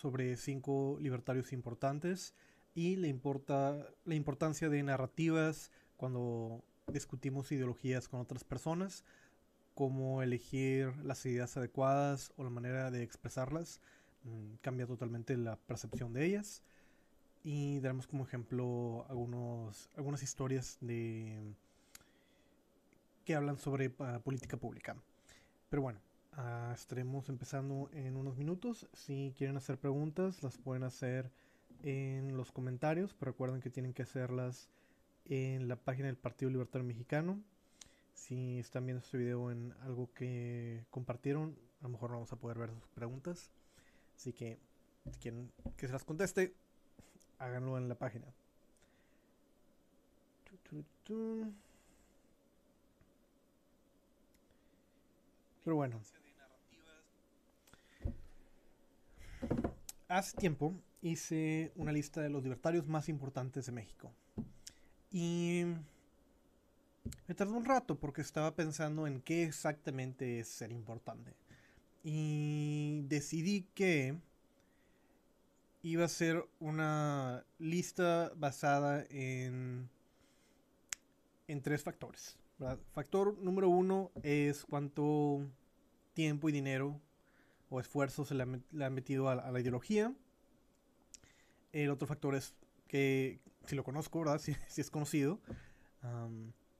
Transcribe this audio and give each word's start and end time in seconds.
sobre 0.00 0.36
cinco 0.36 0.96
libertarios 1.00 1.52
importantes 1.52 2.34
y 2.74 2.96
le 2.96 3.08
importa 3.08 3.86
la 4.04 4.14
importancia 4.14 4.68
de 4.70 4.82
narrativas 4.82 5.70
cuando 5.96 6.64
discutimos 6.86 7.52
ideologías 7.52 8.08
con 8.08 8.20
otras 8.20 8.42
personas, 8.42 9.04
cómo 9.74 10.22
elegir 10.22 10.96
las 11.04 11.24
ideas 11.26 11.56
adecuadas 11.56 12.32
o 12.36 12.44
la 12.44 12.50
manera 12.50 12.90
de 12.90 13.02
expresarlas 13.02 13.80
mm, 14.24 14.54
cambia 14.62 14.86
totalmente 14.86 15.36
la 15.36 15.56
percepción 15.56 16.12
de 16.14 16.24
ellas. 16.24 16.62
Y 17.42 17.80
daremos 17.80 18.06
como 18.06 18.24
ejemplo 18.24 19.06
algunos, 19.08 19.90
algunas 19.96 20.22
historias 20.22 20.78
de 20.80 21.54
que 23.24 23.34
hablan 23.34 23.58
sobre 23.58 23.94
ah, 23.98 24.20
política 24.22 24.56
pública. 24.56 24.96
Pero 25.70 25.82
bueno, 25.82 26.00
ah, 26.32 26.72
estaremos 26.74 27.28
empezando 27.28 27.90
en 27.92 28.16
unos 28.16 28.36
minutos. 28.36 28.88
Si 28.92 29.34
quieren 29.36 29.56
hacer 29.56 29.78
preguntas, 29.78 30.42
las 30.42 30.58
pueden 30.58 30.82
hacer 30.82 31.30
en 31.82 32.36
los 32.36 32.52
comentarios, 32.52 33.14
pero 33.14 33.32
recuerden 33.32 33.60
que 33.60 33.70
tienen 33.70 33.92
que 33.92 34.02
hacerlas 34.02 34.68
en 35.26 35.68
la 35.68 35.76
página 35.76 36.06
del 36.06 36.16
Partido 36.16 36.50
Libertario 36.50 36.86
Mexicano. 36.86 37.42
Si 38.14 38.58
están 38.58 38.86
viendo 38.86 39.02
este 39.02 39.16
video 39.16 39.50
en 39.50 39.72
algo 39.82 40.12
que 40.12 40.84
compartieron, 40.90 41.56
a 41.80 41.84
lo 41.84 41.90
mejor 41.90 42.10
no 42.10 42.16
vamos 42.16 42.32
a 42.32 42.36
poder 42.36 42.58
ver 42.58 42.70
sus 42.70 42.90
preguntas. 42.90 43.50
Así 44.16 44.32
que 44.32 44.58
si 45.10 45.18
quieren 45.18 45.50
que 45.76 45.86
se 45.86 45.92
las 45.92 46.04
conteste, 46.04 46.54
háganlo 47.38 47.78
en 47.78 47.88
la 47.88 47.94
página. 47.94 48.26
Pero 55.64 55.76
bueno. 55.76 56.00
Hace 60.10 60.36
tiempo 60.36 60.74
hice 61.02 61.70
una 61.76 61.92
lista 61.92 62.20
de 62.20 62.30
los 62.30 62.42
libertarios 62.42 62.88
más 62.88 63.08
importantes 63.08 63.66
de 63.66 63.70
México. 63.70 64.12
Y 65.12 65.62
me 67.28 67.34
tardó 67.36 67.54
un 67.56 67.64
rato 67.64 67.94
porque 67.94 68.20
estaba 68.20 68.56
pensando 68.56 69.06
en 69.06 69.20
qué 69.20 69.44
exactamente 69.44 70.40
es 70.40 70.48
ser 70.48 70.72
importante. 70.72 71.36
Y 72.02 73.02
decidí 73.02 73.68
que 73.72 74.16
iba 75.82 76.06
a 76.06 76.08
ser 76.08 76.44
una 76.58 77.44
lista 77.60 78.32
basada 78.34 79.06
en, 79.10 79.88
en 81.46 81.62
tres 81.62 81.84
factores. 81.84 82.36
Factor 82.94 83.38
número 83.38 83.68
uno 83.68 84.10
es 84.24 84.64
cuánto 84.64 85.46
tiempo 86.14 86.48
y 86.48 86.52
dinero 86.52 87.00
o 87.70 87.80
esfuerzo 87.80 88.24
se 88.24 88.34
le, 88.34 88.42
han 88.42 88.94
metido 88.94 89.28
a, 89.28 89.50
la 89.50 89.60
ideología. 89.60 90.12
El 91.72 91.90
otro 91.90 92.06
factor 92.06 92.34
es 92.34 92.54
que, 92.88 93.40
si 93.64 93.76
lo 93.76 93.84
conozco, 93.84 94.18
¿verdad? 94.18 94.40
Si, 94.68 94.80
es 94.80 94.90
conocido, 94.90 95.40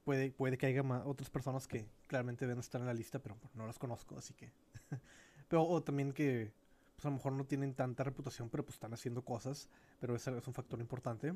puede, 0.05 0.33
puede 0.33 0.58
que 0.58 0.66
haya 0.66 0.83
otras 1.05 1.30
personas 1.30 1.66
que 1.66 1.88
claramente 2.08 2.46
deben 2.46 2.61
estar 2.61 2.80
en 2.80 2.88
la 2.88 2.94
lista, 2.94 3.20
pero 3.20 3.38
no 3.55 3.66
las 3.66 3.78
conozco, 3.78 4.18
así 4.18 4.34
que... 4.34 4.52
pero 5.48 5.64
o 5.64 5.83
también 5.83 6.12
que 6.12 6.52
pues, 6.96 7.06
a 7.06 7.08
lo 7.08 7.16
mejor 7.16 7.33
no 7.33 7.46
tienen 7.46 7.74
tanta 7.74 8.05
reputación, 8.05 8.50
pero 8.50 8.64
pues 8.64 8.74
están 8.74 8.92
haciendo 8.92 9.24
cosas, 9.24 9.70
pero 10.00 10.16
ese 10.16 10.36
es 10.36 10.46
un 10.46 10.55
factor 10.55 10.80
importante. 10.80 11.34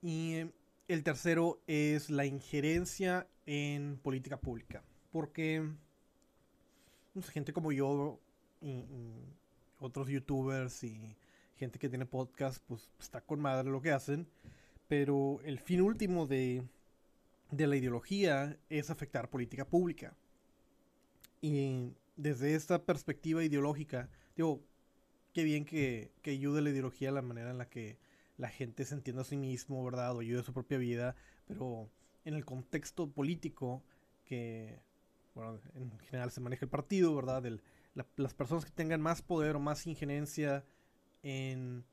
Y 0.00 0.36
el 0.86 1.02
tercero 1.02 1.60
es 1.66 2.08
la 2.08 2.24
injerencia 2.24 3.26
en 3.46 3.98
política 3.98 4.40
pública, 4.40 4.84
porque 5.10 5.68
pues, 7.12 7.28
gente 7.30 7.52
como 7.52 7.72
yo 7.72 8.20
y, 8.60 8.84
otros 9.80 10.08
youtubers 10.08 10.82
y 10.82 11.16
gente 11.56 11.78
que 11.78 11.88
tiene 11.88 12.04
podcast, 12.04 12.62
pues 12.66 12.90
está 12.98 13.20
con 13.20 13.40
madre 13.40 13.70
lo 13.70 13.80
que 13.80 13.92
hacen, 13.92 14.26
pero 14.88 15.40
el 15.44 15.60
fin 15.60 15.82
último 15.82 16.26
de, 16.26 16.64
de 17.52 17.66
la 17.66 17.76
ideología 17.76 18.58
es 18.70 18.90
afectar 18.90 19.30
política 19.30 19.64
pública. 19.64 20.16
Y 21.40 21.92
desde 22.16 22.54
esta 22.54 22.84
perspectiva 22.84 23.44
ideológica, 23.44 24.08
digo, 24.36 24.60
qué 25.32 25.44
bien 25.44 25.64
que, 25.64 26.10
que 26.22 26.32
ayude 26.32 26.60
la 26.60 26.70
ideología 26.70 27.10
a 27.10 27.12
la 27.12 27.22
manera 27.22 27.50
en 27.50 27.58
la 27.58 27.68
que 27.68 27.98
la 28.36 28.48
gente 28.48 28.84
se 28.84 28.94
entienda 28.94 29.22
a 29.22 29.24
sí 29.24 29.36
mismo, 29.36 29.84
¿verdad? 29.84 30.16
O 30.16 30.20
ayude 30.20 30.40
a 30.40 30.44
su 30.44 30.52
propia 30.52 30.78
vida, 30.78 31.14
pero 31.46 31.88
en 32.24 32.34
el 32.34 32.44
contexto 32.44 33.10
político 33.10 33.82
que, 34.24 34.80
bueno, 35.34 35.60
en 35.74 35.98
general 36.00 36.30
se 36.30 36.40
maneja 36.40 36.64
el 36.64 36.70
partido, 36.70 37.14
¿verdad? 37.14 37.44
Las 38.16 38.34
personas 38.34 38.64
que 38.64 38.70
tengan 38.70 39.00
más 39.00 39.22
poder 39.22 39.56
o 39.56 39.60
más 39.60 39.86
injerencia 39.86 40.64
en, 41.22 41.84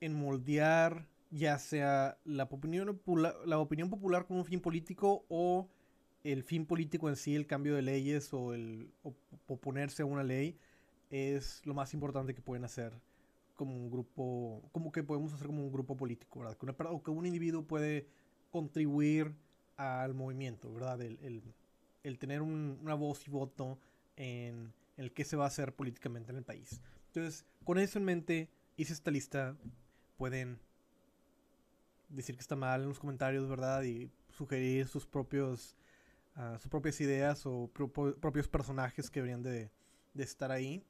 en 0.00 0.14
moldear 0.14 1.06
ya 1.30 1.58
sea 1.58 2.18
la 2.24 2.44
opinión, 2.44 3.00
la 3.44 3.58
opinión 3.58 3.90
popular 3.90 4.26
con 4.26 4.38
un 4.38 4.44
fin 4.44 4.60
político 4.60 5.24
o 5.28 5.68
el 6.24 6.42
fin 6.42 6.66
político 6.66 7.08
en 7.08 7.16
sí, 7.16 7.34
el 7.34 7.46
cambio 7.46 7.74
de 7.74 7.82
leyes 7.82 8.32
o 8.32 8.54
el 8.54 8.90
oponerse 9.46 10.02
a 10.02 10.06
una 10.06 10.24
ley, 10.24 10.58
es 11.10 11.64
lo 11.64 11.74
más 11.74 11.94
importante 11.94 12.34
que 12.34 12.42
pueden 12.42 12.64
hacer 12.64 12.92
como 13.54 13.74
un 13.74 13.90
grupo, 13.90 14.62
como 14.72 14.92
que 14.92 15.02
podemos 15.02 15.32
hacer 15.32 15.46
como 15.46 15.62
un 15.62 15.72
grupo 15.72 15.96
político, 15.96 16.40
¿verdad? 16.40 16.56
O 16.90 17.02
que 17.02 17.10
un 17.10 17.26
individuo 17.26 17.64
puede 17.64 18.06
contribuir 18.50 19.34
al 19.76 20.14
movimiento, 20.14 20.72
¿verdad? 20.72 21.00
El, 21.02 21.42
el, 22.02 22.18
tener 22.18 22.42
una 22.42 22.94
voz 22.94 23.26
y 23.26 23.30
voto 23.30 23.78
en, 24.18 24.72
el 24.96 25.12
que 25.12 25.24
se 25.24 25.36
va 25.36 25.44
a 25.44 25.48
hacer 25.48 25.74
políticamente 25.74 26.32
en 26.32 26.38
el 26.38 26.44
país. 26.44 26.80
Entonces, 27.06 27.46
con 27.64 27.78
eso 27.78 27.98
en 27.98 28.04
mente, 28.04 28.50
hice 28.76 28.92
esta 28.92 29.10
lista. 29.10 29.56
Pueden 30.16 30.58
decir 32.08 32.34
que 32.34 32.40
está 32.40 32.56
mal 32.56 32.82
en 32.82 32.88
los 32.88 32.98
comentarios, 32.98 33.48
¿verdad? 33.48 33.82
Y 33.84 34.10
sugerir 34.30 34.88
sus 34.88 35.06
propios 35.06 35.76
uh, 36.36 36.58
sus 36.58 36.68
propias 36.68 37.00
ideas 37.00 37.46
o 37.46 37.70
propios 38.20 38.48
personajes 38.48 39.08
que 39.08 39.20
deberían 39.20 39.42
de, 39.42 39.70
de 40.14 40.24
estar 40.24 40.50
ahí. 40.50 40.84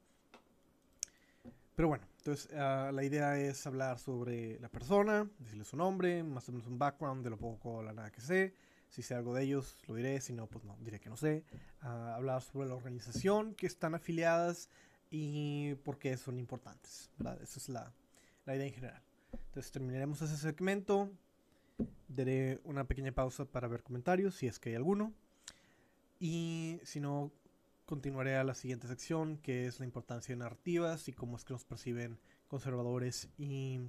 Pero 1.78 1.87
bueno, 1.87 2.05
entonces 2.16 2.53
ah, 2.55 2.91
la 2.93 3.05
idea 3.05 3.39
es 3.39 3.65
hablar 3.65 4.00
sobre 4.00 4.59
la 4.59 4.69
persona, 4.69 5.31
decirle 5.39 5.65
su 5.65 5.77
nombre, 5.77 6.25
más 6.25 6.49
o 6.49 6.53
menos 6.53 6.66
un 6.66 6.77
background 6.77 7.22
de 7.22 7.31
lo 7.31 7.39
poco 7.39 7.75
o 7.75 7.83
la 7.84 7.93
nada 7.93 8.10
que 8.10 8.21
sé. 8.21 8.53
Si 8.88 9.03
sé 9.03 9.15
algo 9.15 9.34
de 9.34 9.44
ellos, 9.44 9.82
lo 9.87 9.94
diré, 9.94 10.21
si 10.21 10.32
no, 10.32 10.47
pues 10.47 10.65
no, 10.65 10.76
diré 10.81 10.99
que 11.00 11.10
no 11.10 11.16
sé. 11.16 11.44
Hablar 11.81 12.43
sobre 12.43 12.69
la 12.69 12.75
organización 12.75 13.54
que 13.54 13.66
están 13.66 13.94
afiliadas 13.94 14.69
y 15.10 15.75
por 15.84 15.99
qué 15.99 16.16
son 16.16 16.38
importantes. 16.38 17.10
¿verdad? 17.19 17.41
Esa 17.43 17.59
es 17.59 17.69
la, 17.69 17.93
la 18.47 18.56
idea 18.56 18.66
en 18.66 18.72
general. 18.72 19.03
Entonces 19.32 19.71
terminaremos 19.71 20.22
ese 20.22 20.37
segmento. 20.37 21.10
Daré 22.09 22.60
una 22.65 22.84
pequeña 22.84 23.12
pausa 23.12 23.44
para 23.44 23.69
ver 23.69 23.82
comentarios, 23.82 24.34
si 24.34 24.47
es 24.47 24.59
que 24.59 24.71
hay 24.71 24.75
alguno. 24.75 25.12
Y 26.19 26.81
si 26.82 26.98
no, 26.98 27.31
continuaré 27.87 28.37
a 28.37 28.44
la 28.44 28.54
siguiente 28.54 28.88
sección, 28.88 29.38
que 29.38 29.66
es 29.66 29.78
la 29.78 29.87
importancia 29.87 30.34
de 30.34 30.38
narrativas 30.38 31.09
y 31.09 31.12
cómo 31.12 31.37
es 31.37 31.44
que 31.44 31.53
nos 31.53 31.65
perciben 31.65 32.19
conservadores 32.48 33.28
y 33.38 33.81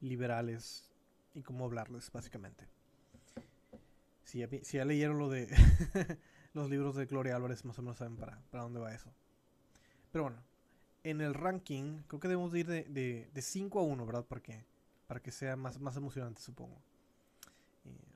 liberales 0.00 0.88
y 1.34 1.42
cómo 1.42 1.64
hablarles, 1.64 2.10
básicamente. 2.10 2.66
Si 4.32 4.38
ya, 4.38 4.84
leyeron 4.86 5.18
lo 5.18 5.28
de 5.28 5.46
los 6.54 6.70
libros 6.70 6.96
de 6.96 7.04
Gloria 7.04 7.36
Álvarez, 7.36 7.66
más 7.66 7.78
o 7.78 7.82
menos 7.82 7.98
saben 7.98 8.16
para, 8.16 8.40
para 8.50 8.62
dónde 8.62 8.80
va 8.80 8.94
eso. 8.94 9.12
Pero 10.10 10.24
bueno, 10.24 10.42
en 11.02 11.20
el 11.20 11.34
ranking, 11.34 11.98
creo 12.06 12.18
que 12.18 12.28
debemos 12.28 12.54
ir 12.54 12.66
de, 12.66 12.84
de, 13.30 13.42
5 13.42 13.78
a 13.78 13.82
1, 13.82 14.06
¿verdad? 14.06 14.24
Para 14.24 14.40
que, 14.40 14.64
para 15.06 15.20
que 15.20 15.32
sea 15.32 15.54
más, 15.56 15.78
más 15.80 15.98
emocionante, 15.98 16.40
supongo. 16.40 16.80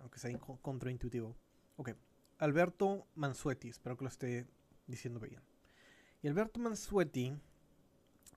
aunque 0.01 0.19
sea 0.19 0.39
contraintuitivo. 0.39 1.37
Ok, 1.77 1.91
Alberto 2.39 3.07
Mansuetti, 3.15 3.69
espero 3.69 3.99
que 3.99 4.05
lo 4.05 4.09
esté 4.09 4.47
diciendo 4.87 5.21
bien. 5.21 5.43
Y 6.23 6.29
Alberto 6.29 6.61
Mansuetti 6.61 7.35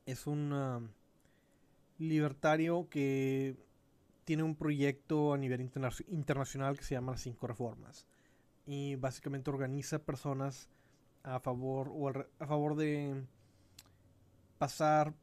es 0.04 0.26
un 0.26 0.52
um, 0.52 0.88
libertario 1.96 2.90
que 2.90 3.56
tiene 4.24 4.42
un 4.42 4.54
proyecto 4.54 5.32
a 5.32 5.38
nivel 5.38 5.60
internacional 6.08 6.76
que 6.76 6.84
se 6.84 6.94
llama 6.94 7.12
Las 7.12 7.22
Cinco 7.22 7.46
Reformas. 7.46 8.06
Y 8.66 8.96
básicamente 8.96 9.50
organiza 9.50 9.98
personas 9.98 10.68
a 11.22 11.40
favor 11.40 11.90
o 11.92 12.08
a 12.08 12.46
favor 12.46 12.76
de 12.76 13.24
pasar 14.58 15.14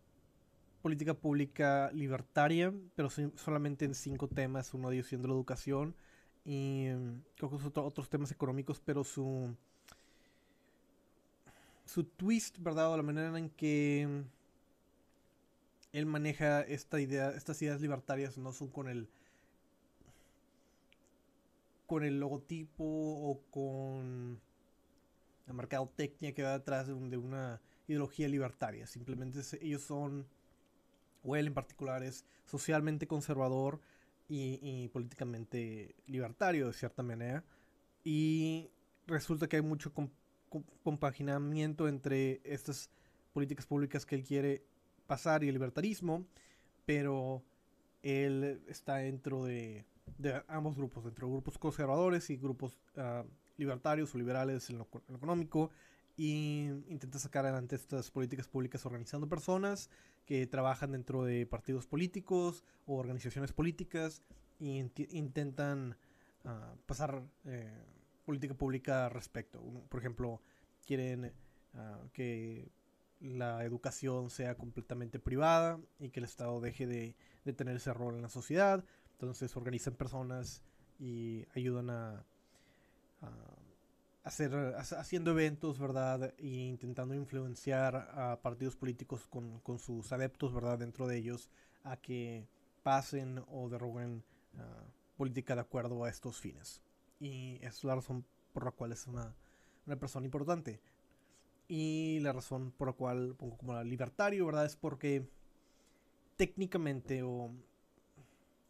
política 0.82 1.14
pública 1.14 1.92
libertaria, 1.94 2.74
pero 2.96 3.10
solamente 3.10 3.86
en 3.86 3.94
cinco 3.94 4.28
temas, 4.28 4.74
uno 4.74 4.90
de 4.90 4.96
ellos 4.98 5.08
siendo 5.08 5.28
la 5.28 5.34
educación 5.34 5.96
y 6.46 6.90
um, 6.90 7.22
creo 7.36 7.52
otros 7.76 8.10
temas 8.10 8.32
económicos, 8.32 8.80
pero 8.80 9.04
su 9.04 9.56
su 11.86 12.04
twist, 12.04 12.58
¿verdad? 12.60 12.92
O 12.92 12.98
la 12.98 13.04
manera 13.04 13.38
en 13.38 13.50
que 13.50 14.24
él 15.98 16.06
maneja 16.06 16.62
esta 16.62 17.02
idea, 17.02 17.32
estas 17.32 17.60
ideas 17.62 17.82
libertarias 17.82 18.38
no 18.38 18.52
son 18.52 18.68
con 18.68 18.88
el 18.88 19.10
con 21.88 22.04
el 22.04 22.20
logotipo 22.20 22.84
o 22.84 23.42
con 23.50 24.40
la 25.48 25.54
mercadotecnia 25.54 26.34
que 26.34 26.44
va 26.44 26.60
detrás 26.60 26.86
de, 26.88 26.94
una 26.94 27.62
ideología 27.88 28.28
libertaria. 28.28 28.86
Simplemente 28.86 29.40
ellos 29.62 29.82
son, 29.82 30.28
o 31.24 31.36
él 31.36 31.48
en 31.48 31.54
particular 31.54 32.04
es 32.04 32.26
socialmente 32.46 33.08
conservador 33.08 33.80
y, 34.28 34.90
políticamente 34.90 35.96
libertario 36.06 36.68
de 36.68 36.74
cierta 36.74 37.02
manera. 37.02 37.44
Y 38.04 38.70
resulta 39.08 39.48
que 39.48 39.56
hay 39.56 39.62
mucho 39.62 39.94
compaginamiento 40.84 41.88
entre 41.88 42.42
estas 42.44 42.90
políticas 43.34 43.66
públicas 43.66 44.06
que 44.06 44.16
él 44.16 44.24
quiere 44.26 44.62
pasar 45.08 45.44
y 45.44 45.48
el 45.48 45.54
libertarismo, 45.54 46.26
pero 46.86 47.44
él 48.04 48.62
está 48.68 48.98
dentro 48.98 49.46
de, 49.46 49.86
ambos 50.48 50.76
grupos, 50.76 51.04
dentro 51.04 51.28
de 51.28 51.34
grupos 51.34 51.58
conservadores 51.58 52.30
y 52.30 52.38
grupos 52.38 52.78
ah, 52.96 53.26
libertarios 53.58 54.14
o 54.14 54.18
liberales 54.18 54.70
en 54.70 54.78
lo, 54.78 54.88
económico, 55.14 55.72
y 56.16 56.70
intenta 56.88 57.20
sacar 57.20 57.46
adelante 57.46 57.76
estas 57.76 58.10
políticas 58.10 58.48
públicas 58.48 58.86
organizando 58.86 59.28
personas 59.28 59.90
que 60.26 60.48
trabajan 60.48 60.92
dentro 60.92 61.24
de 61.24 61.46
partidos 61.46 61.86
políticos 61.86 62.64
o 62.88 62.96
organizaciones 62.96 63.54
políticas 63.54 64.24
e 64.60 64.90
intentan 65.12 65.96
ah, 66.44 66.74
pasar 66.86 67.24
eh, 67.46 67.84
política 68.26 68.56
pública 68.56 69.06
al 69.06 69.12
respecto. 69.12 69.62
Por 69.90 70.00
ejemplo, 70.00 70.42
quieren 70.86 71.32
ah, 71.76 72.02
que 72.14 72.72
la 73.20 73.64
educación 73.64 74.30
sea 74.30 74.56
completamente 74.56 75.20
privada 75.20 75.80
y 76.00 76.10
que 76.10 76.20
el 76.20 76.26
Estado 76.26 76.60
deje 76.62 76.88
de, 76.88 77.16
tener 77.56 77.78
ese 77.78 77.94
rol 77.94 78.16
en 78.16 78.22
la 78.22 78.30
sociedad. 78.30 78.84
Entonces 79.14 79.56
organizan 79.56 79.96
personas 79.96 80.62
y 81.00 81.46
ayudan 81.56 81.90
a, 81.90 82.26
hacer, 84.24 84.54
haciendo 84.78 85.32
eventos, 85.32 85.80
¿verdad? 85.80 86.34
E 86.38 86.48
intentando 86.48 87.16
influenciar 87.16 87.96
a 87.96 88.40
partidos 88.42 88.76
políticos 88.76 89.28
con, 89.28 89.80
sus 89.80 90.12
adeptos, 90.12 90.54
¿verdad? 90.54 90.78
Dentro 90.78 91.08
de 91.08 91.18
ellos 91.18 91.50
a 91.84 91.98
que 91.98 92.48
pasen 92.84 93.44
o 93.48 93.70
derroguen 93.70 94.24
ah, 94.58 94.84
política 95.16 95.56
de 95.56 95.62
acuerdo 95.62 96.04
a 96.04 96.10
estos 96.10 96.40
fines. 96.40 96.82
Y 97.20 97.60
es 97.62 97.84
la 97.84 97.96
razón 97.96 98.26
por 98.54 98.66
la 98.66 98.72
cual 98.72 98.92
es 98.92 99.08
una 99.08 99.34
persona 100.00 100.26
importante. 100.26 100.82
Y 101.68 102.20
la 102.22 102.34
razón 102.34 102.72
por 102.72 102.88
la 102.88 102.94
cual 102.94 103.36
pongo 103.38 103.58
como 103.58 103.84
libertario, 103.84 104.46
¿verdad? 104.46 104.66
Es 104.66 104.76
porque 104.76 105.28
técnicamente 106.38 107.24
o 107.24 107.52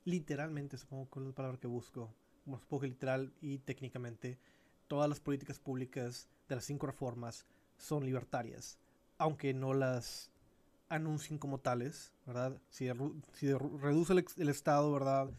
literalmente, 0.05 0.77
supongo 0.77 1.09
que 1.09 1.19
es 1.19 1.25
la 1.25 1.31
palabra 1.33 1.59
que 1.59 1.67
busco, 1.67 2.13
como 2.45 2.57
supongo 2.59 2.81
que 2.81 2.87
literal 2.87 3.33
y 3.41 3.59
técnicamente, 3.59 4.39
todas 4.87 5.09
las 5.09 5.19
políticas 5.19 5.59
públicas 5.59 6.29
de 6.47 6.55
las 6.55 6.65
cinco 6.65 6.87
reformas 6.87 7.45
son 7.77 8.05
libertarias, 8.05 8.79
aunque 9.17 9.53
no 9.53 9.73
las 9.73 10.31
anuncien 10.89 11.37
como 11.37 11.59
tales, 11.59 12.13
¿verdad? 12.25 12.59
Si, 12.69 12.89
reduce 12.91 14.13
el, 14.13 14.49
Estado, 14.49 14.91
¿verdad? 14.91 15.29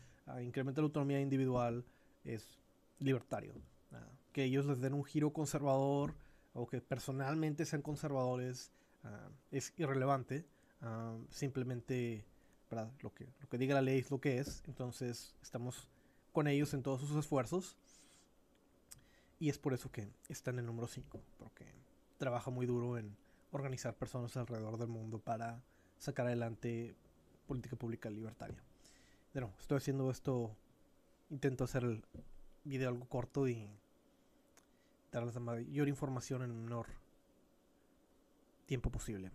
incrementa 0.42 0.80
la 0.82 0.86
autonomía 0.86 1.20
individual, 1.20 1.84
es 2.24 2.58
libertario. 2.98 3.54
Que 4.32 4.44
ellos 4.44 4.66
les 4.66 4.80
den 4.80 4.92
un 4.92 5.04
giro 5.04 5.32
conservador 5.32 6.14
o 6.54 6.66
que 6.66 6.80
personalmente 6.80 7.64
sean 7.64 7.82
conservadores 7.82 8.70
ah, 9.04 9.28
es 9.50 9.72
irrelevante. 9.76 10.44
Ah, 10.80 11.16
simplemente 11.30 12.24
Lo, 13.00 13.14
que, 13.14 13.26
lo 13.40 13.48
que 13.48 13.58
diga 13.58 13.74
la 13.74 13.82
ley 13.82 13.98
es 13.98 14.10
lo 14.10 14.20
que 14.20 14.38
es. 14.38 14.62
Entonces 14.66 15.34
estamos 15.42 15.88
con 16.32 16.46
ellos 16.46 16.74
en 16.74 16.82
todos 16.82 17.00
sus 17.00 17.16
esfuerzos. 17.16 17.76
Y 19.40 19.48
es 19.48 19.58
por 19.58 19.72
eso 19.72 19.90
que 19.90 20.08
está 20.28 20.50
en 20.50 20.58
el 20.58 20.66
número 20.66 20.88
5. 20.88 21.20
Porque 21.38 21.64
trabaja 22.18 22.50
muy 22.50 22.66
duro 22.66 22.98
en 22.98 23.16
organizar 23.52 23.94
personas 23.94 24.36
alrededor 24.36 24.78
del 24.78 24.88
mundo 24.88 25.18
para 25.18 25.62
sacar 25.98 26.26
adelante 26.26 26.94
política 27.46 27.76
pública 27.76 28.10
libertaria. 28.10 28.62
Pero 29.32 29.52
estoy 29.58 29.78
haciendo 29.78 30.10
esto. 30.10 30.54
Intento 31.30 31.64
hacer 31.64 31.84
el 31.84 32.04
video 32.64 32.88
algo 32.88 33.06
corto 33.06 33.48
y 33.48 33.68
darles 35.10 35.34
la 35.34 35.40
mayor 35.40 35.88
información 35.88 36.42
en 36.42 36.64
menor 36.64 36.86
tiempo 38.66 38.90
posible. 38.90 39.32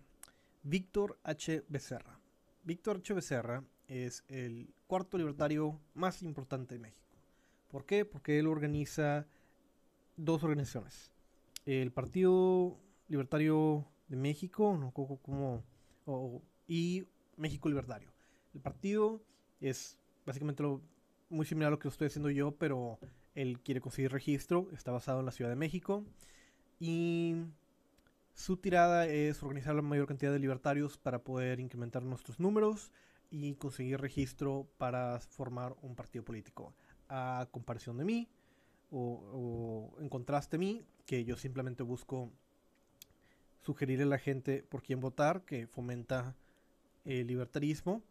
Víctor 0.62 1.18
H. 1.24 1.64
Becerra. 1.68 2.18
Víctor 2.62 2.98
H. 2.98 3.14
Becerra 3.14 3.64
es 3.88 4.24
el 4.28 4.72
cuarto 4.86 5.18
libertario 5.18 5.80
más 5.94 6.22
importante 6.22 6.74
de 6.74 6.80
México. 6.80 7.18
¿Por 7.68 7.84
qué? 7.84 8.04
Porque 8.04 8.38
él 8.38 8.46
organiza 8.46 9.26
dos 10.16 10.44
organizaciones. 10.44 11.10
El 11.66 11.92
Partido 11.92 12.78
Libertario 13.08 13.86
de 14.08 14.16
México, 14.16 14.76
no 14.78 14.92
como, 14.92 15.62
y 16.66 17.06
México 17.36 17.68
Libertario. 17.68 18.12
El 18.54 18.60
partido 18.60 19.22
es 19.60 19.98
básicamente 20.24 20.62
muy 21.28 21.44
similar 21.46 21.68
a 21.68 21.70
lo 21.72 21.78
que 21.78 21.88
estoy 21.88 22.06
haciendo 22.06 22.30
yo, 22.30 22.52
pero 22.52 22.98
él 23.34 23.60
quiere 23.60 23.80
conseguir 23.80 24.12
registro, 24.12 24.68
está 24.72 24.92
basado 24.92 25.20
en 25.20 25.26
la 25.26 25.32
Ciudad 25.32 25.50
de 25.50 25.56
México 25.56 26.04
y 26.78 27.36
su 28.34 28.56
tirada 28.56 29.06
es 29.06 29.42
organizar 29.42 29.74
la 29.74 29.82
mayor 29.82 30.06
cantidad 30.06 30.32
de 30.32 30.38
libertarios 30.38 30.98
para 30.98 31.22
poder 31.22 31.60
incrementar 31.60 32.02
nuestros 32.02 32.40
números 32.40 32.90
y 33.30 33.54
conseguir 33.54 34.00
registro 34.00 34.66
para 34.78 35.18
formar 35.20 35.74
un 35.82 35.94
partido 35.94 36.24
político. 36.24 36.74
A 37.08 37.48
comparación 37.50 37.96
de 37.96 38.04
mí, 38.04 38.28
o, 38.90 39.92
en 40.00 40.08
contraste 40.08 40.56
a 40.56 40.58
mí, 40.58 40.84
que 41.06 41.24
yo 41.24 41.36
simplemente 41.36 41.82
busco 41.82 42.30
sugerirle 43.62 44.04
a 44.04 44.08
la 44.08 44.18
gente 44.18 44.62
por 44.62 44.82
quién 44.82 45.00
votar, 45.00 45.42
que 45.44 45.66
fomenta 45.66 46.36
el 47.04 47.26
libertarismo 47.26 48.02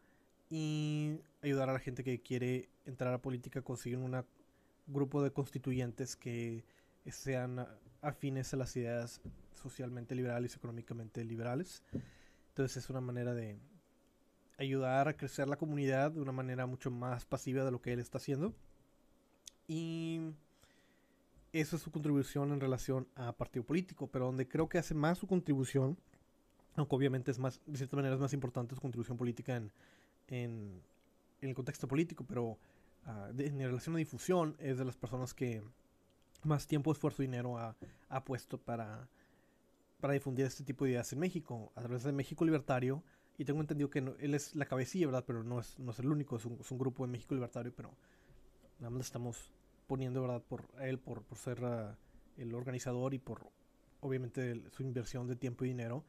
y 0.49 1.19
ayudar 1.41 1.69
a 1.69 1.73
la 1.73 1.79
gente 1.79 2.03
que 2.03 2.21
quiere 2.21 2.69
entrar 2.85 3.09
a 3.09 3.13
la 3.13 3.21
política 3.21 3.59
a 3.59 3.63
conseguir 3.63 3.97
una 3.97 4.25
grupo 4.87 5.23
de 5.23 5.31
constituyentes 5.31 6.15
que 6.15 6.63
sean 7.09 7.67
afines 8.01 8.53
a 8.53 8.57
las 8.57 8.75
ideas 8.75 9.21
socialmente 9.53 10.15
liberales 10.15 10.53
y 10.53 10.57
económicamente 10.57 11.23
liberales. 11.23 11.81
Entonces 12.49 12.77
es 12.83 12.89
una 12.89 13.01
manera 13.01 13.33
de 13.33 13.57
ayudar 14.57 15.07
a 15.07 15.17
crecer 15.17 15.47
la 15.47 15.57
comunidad 15.57 16.11
de 16.11 16.21
una 16.21 16.31
manera 16.31 16.65
mucho 16.65 16.91
más 16.91 17.25
pasiva 17.25 17.63
de 17.63 17.71
lo 17.71 17.81
que 17.81 17.93
él 17.93 17.99
está 17.99 18.17
haciendo. 18.17 18.53
Y 19.67 20.33
eso 21.53 21.77
es 21.77 21.81
su 21.81 21.91
contribución 21.91 22.51
en 22.51 22.59
relación 22.59 23.07
a 23.15 23.31
partido 23.31 23.65
político, 23.65 24.07
pero 24.07 24.25
donde 24.25 24.47
creo 24.47 24.67
que 24.67 24.77
hace 24.77 24.93
más 24.93 25.17
su 25.17 25.27
contribución, 25.27 25.97
aunque 26.75 26.95
obviamente 26.95 27.31
es 27.31 27.39
más, 27.39 27.61
de 27.65 27.77
cierta 27.77 27.95
manera 27.95 28.15
es 28.15 28.21
más 28.21 28.33
importante 28.33 28.75
su 28.75 28.81
contribución 28.81 29.17
política 29.17 29.55
en, 29.55 29.71
en 30.27 30.81
el 31.41 31.55
contexto 31.55 31.87
político, 31.87 32.25
pero 32.27 32.57
Ah, 33.05 33.29
en 33.37 33.59
relación 33.59 33.95
a 33.95 33.99
difusión, 33.99 34.55
es 34.59 34.77
de 34.77 34.85
las 34.85 34.95
personas 34.95 35.33
que 35.33 35.61
más 36.43 36.67
tiempo, 36.67 36.91
esfuerzo 36.91 37.23
y 37.23 37.27
dinero 37.27 37.57
ha, 37.57 38.23
puesto 38.25 38.57
para, 38.57 39.07
para 39.99 40.13
difundir 40.13 40.45
este 40.45 40.63
tipo 40.63 40.85
de 40.85 40.91
ideas 40.91 41.11
en 41.13 41.19
México, 41.19 41.71
a 41.75 41.81
través 41.81 42.03
de 42.03 42.11
México 42.11 42.45
Libertario. 42.45 43.03
Y 43.37 43.45
tengo 43.45 43.61
entendido 43.61 43.89
que 43.89 43.99
él 43.99 44.35
es 44.35 44.55
la 44.55 44.65
cabecilla, 44.65 45.07
¿verdad? 45.07 45.23
Pero 45.25 45.43
no 45.43 45.59
es, 45.59 45.79
no 45.79 45.91
es 45.91 45.99
el 45.99 46.07
único, 46.07 46.37
es 46.37 46.45
un, 46.45 46.77
grupo 46.77 47.05
de 47.05 47.11
México 47.11 47.33
Libertario, 47.33 47.73
pero 47.75 47.91
nada 48.79 48.91
más 48.91 49.01
estamos 49.01 49.51
poniendo, 49.87 50.21
¿verdad? 50.21 50.43
Por 50.47 50.65
él, 50.81 50.99
por, 50.99 51.23
por 51.23 51.37
ser 51.37 51.63
ah, 51.65 51.97
el 52.37 52.53
organizador 52.53 53.13
y 53.13 53.19
por, 53.19 53.49
obviamente, 54.01 54.69
su 54.69 54.83
inversión 54.83 55.27
de 55.27 55.35
tiempo 55.35 55.65
y 55.65 55.69
dinero 55.69 56.03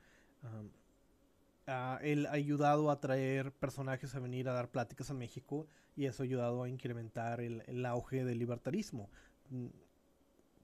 él 2.03 2.27
ha 2.27 2.33
ayudado 2.33 2.91
a 2.91 3.01
traer 3.01 3.53
personajes 3.53 4.15
a 4.15 4.21
venir 4.21 4.49
a 4.49 4.53
dar 4.53 4.71
pláticas 4.71 5.11
a 5.11 5.15
México 5.15 5.67
y 5.97 6.07
eso 6.07 6.23
ha 6.23 6.27
ayudado 6.27 6.63
a 6.63 6.69
incrementar 6.69 7.41
el, 7.41 7.87
auge 7.87 8.25
del 8.25 8.39
libertarismo. 8.39 9.11
Mm, 9.51 9.69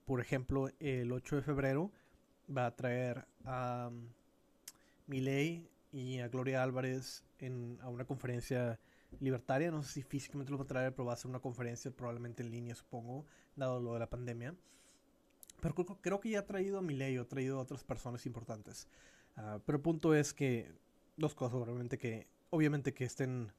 por 0.05 0.19
ejemplo, 0.19 0.69
el 0.79 1.11
8 1.11 1.37
de 1.37 1.41
febrero 1.41 1.91
va 2.55 2.67
a 2.67 2.75
traer 2.75 3.25
a 3.45 3.89
um, 3.91 4.09
Milei 5.07 5.69
y 5.91 6.19
a 6.19 6.27
Gloria 6.27 6.63
Álvarez 6.63 7.23
en, 7.39 7.79
a 7.81 7.89
una 7.89 8.05
conferencia 8.05 8.79
libertaria. 9.19 9.71
No 9.71 9.83
sé 9.83 9.93
si 9.93 10.03
físicamente 10.03 10.51
lo 10.51 10.57
va 10.57 10.63
a 10.63 10.67
traer, 10.67 10.93
pero 10.93 11.05
va 11.05 11.13
a 11.13 11.17
ser 11.17 11.29
una 11.29 11.39
conferencia 11.39 11.91
probablemente 11.91 12.43
en 12.43 12.51
línea, 12.51 12.75
supongo, 12.75 13.25
dado 13.55 13.79
lo 13.79 13.93
de 13.93 13.99
la 13.99 14.09
pandemia. 14.09 14.55
Pero 15.61 15.75
creo, 15.75 16.19
que 16.19 16.29
ya 16.29 16.39
ha 16.39 16.45
traído 16.45 16.79
a 16.79 16.81
Milei 16.81 17.17
o 17.17 17.21
ha 17.21 17.27
traído 17.27 17.59
a 17.59 17.61
otras 17.61 17.83
personas 17.83 18.25
importantes. 18.25 18.87
Ah, 19.35 19.59
pero 19.65 19.77
el 19.77 19.81
punto 19.81 20.15
es 20.15 20.33
que 20.33 20.71
dos 21.17 21.35
cosas, 21.35 21.59
obviamente 21.59 21.97
que, 21.97 22.27
obviamente 22.49 22.93
que 22.93 23.05
estén 23.05 23.51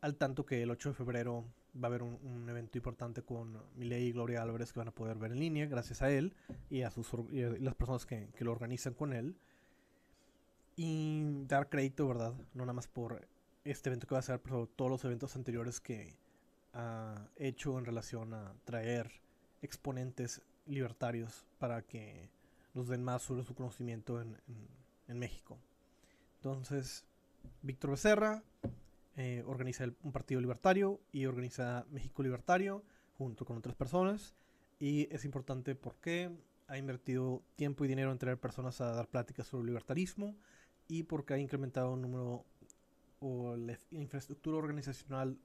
al 0.00 0.16
tanto 0.16 0.46
que 0.46 0.62
el 0.62 0.70
8 0.70 0.90
de 0.90 0.94
febrero 0.94 1.44
va 1.76 1.86
a 1.86 1.90
haber 1.90 2.02
un, 2.02 2.48
evento 2.48 2.78
importante 2.78 3.22
con 3.22 3.60
Miley 3.76 4.06
y 4.06 4.12
Gloria 4.12 4.42
Álvarez 4.42 4.72
que 4.72 4.78
van 4.78 4.88
a 4.88 4.94
poder 4.94 5.16
ver 5.16 5.32
en 5.32 5.40
línea 5.40 5.66
gracias 5.66 6.02
a 6.02 6.10
él 6.10 6.34
y 6.70 6.82
a, 6.82 6.90
sus, 6.90 7.08
las 7.32 7.74
personas 7.74 8.06
que, 8.06 8.28
lo 8.38 8.52
organizan 8.52 8.94
con 8.94 9.12
él. 9.12 9.36
Y 10.76 11.44
dar 11.48 11.68
crédito, 11.68 12.06
¿verdad? 12.06 12.34
No 12.54 12.62
nada 12.62 12.72
más 12.72 12.86
por 12.86 13.26
este 13.64 13.88
evento 13.88 14.06
que 14.06 14.14
va 14.14 14.20
a 14.20 14.22
ser, 14.22 14.40
pero 14.40 14.68
todos 14.68 14.90
los 14.90 15.04
eventos 15.04 15.34
anteriores 15.34 15.80
que 15.80 16.16
ha 16.72 17.26
hecho 17.36 17.76
en 17.78 17.84
relación 17.84 18.32
a 18.32 18.54
traer 18.64 19.10
exponentes 19.60 20.40
libertarios 20.66 21.46
para 21.58 21.82
que 21.82 22.30
nos 22.74 22.86
den 22.86 23.02
más 23.02 23.22
sobre 23.22 23.42
su 23.42 23.56
conocimiento 23.56 24.20
en 24.20 24.36
en 25.08 25.18
México. 25.18 25.58
Entonces, 26.38 27.04
Víctor 27.62 27.90
Becerra 27.90 28.42
eh, 29.16 29.42
organiza 29.46 29.84
un 30.02 30.12
partido 30.12 30.40
libertario 30.40 31.00
y 31.10 31.26
organiza 31.26 31.84
México 31.90 32.22
Libertario 32.22 32.84
junto 33.16 33.44
con 33.44 33.56
otras 33.56 33.74
personas. 33.74 34.36
Y 34.78 35.12
es 35.12 35.24
importante 35.24 35.74
porque 35.74 36.30
ha 36.68 36.78
invertido 36.78 37.42
tiempo 37.56 37.84
y 37.84 37.88
dinero 37.88 38.12
en 38.12 38.18
traer 38.18 38.38
personas 38.38 38.80
a 38.80 38.92
dar 38.92 39.08
pláticas 39.08 39.48
sobre 39.48 39.66
libertarismo 39.66 40.36
y 40.86 41.02
porque 41.02 41.34
ha 41.34 41.38
incrementado 41.38 41.94
el 41.94 42.02
número 42.02 42.44
o 43.20 43.56
la 43.56 43.76
infraestructura 43.90 44.58
organizacional 44.58 45.36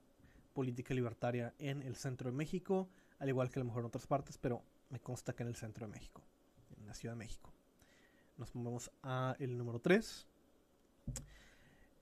política 0.52 0.94
libertaria 0.94 1.52
en 1.58 1.82
el 1.82 1.96
centro 1.96 2.30
de 2.30 2.36
México, 2.36 2.88
al 3.18 3.28
igual 3.28 3.50
que 3.50 3.58
a 3.58 3.62
lo 3.62 3.66
mejor 3.66 3.80
en 3.80 3.86
otras 3.86 4.06
partes, 4.06 4.38
pero 4.38 4.62
me 4.90 5.00
consta 5.00 5.34
que 5.34 5.42
en 5.42 5.48
el 5.48 5.56
centro 5.56 5.86
de 5.86 5.92
México, 5.92 6.22
en 6.78 6.86
la 6.86 6.94
Ciudad 6.94 7.14
de 7.14 7.18
México. 7.18 7.52
Nos 8.36 8.54
movemos 8.54 8.92
a 9.02 9.34
el 9.40 9.58
número 9.58 9.80
3. 9.80 10.28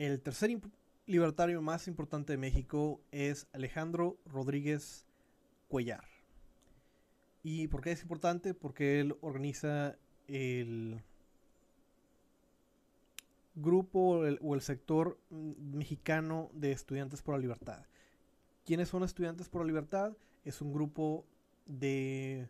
El 0.03 0.21
tercer 0.21 0.61
libertario 1.07 1.63
más 1.63 1.87
importante 1.87 2.33
de 2.33 2.37
México 2.37 3.01
es 3.13 3.47
Alejandro 3.53 4.19
Rodríguez 4.27 5.07
Cuellar. 5.69 6.03
¿Y 7.45 7.69
por 7.69 7.83
qué 7.83 7.93
es 7.93 8.03
importante? 8.03 8.53
Porque 8.53 8.99
él 8.99 9.17
organiza 9.21 9.97
el 10.27 11.01
grupo 13.55 14.01
o 14.19 14.55
el, 14.57 14.61
sector 14.61 15.21
mexicano 15.31 16.51
de 16.53 16.73
estudiantes 16.73 17.23
por 17.23 17.37
la 17.37 17.41
libertad. 17.41 17.87
¿Quiénes 18.67 18.89
son 18.89 19.05
estudiantes 19.05 19.49
por 19.49 19.61
la 19.61 19.69
libertad? 19.69 20.17
Es 20.45 20.61
un 20.61 20.73
grupo 20.73 21.25
de 21.67 22.49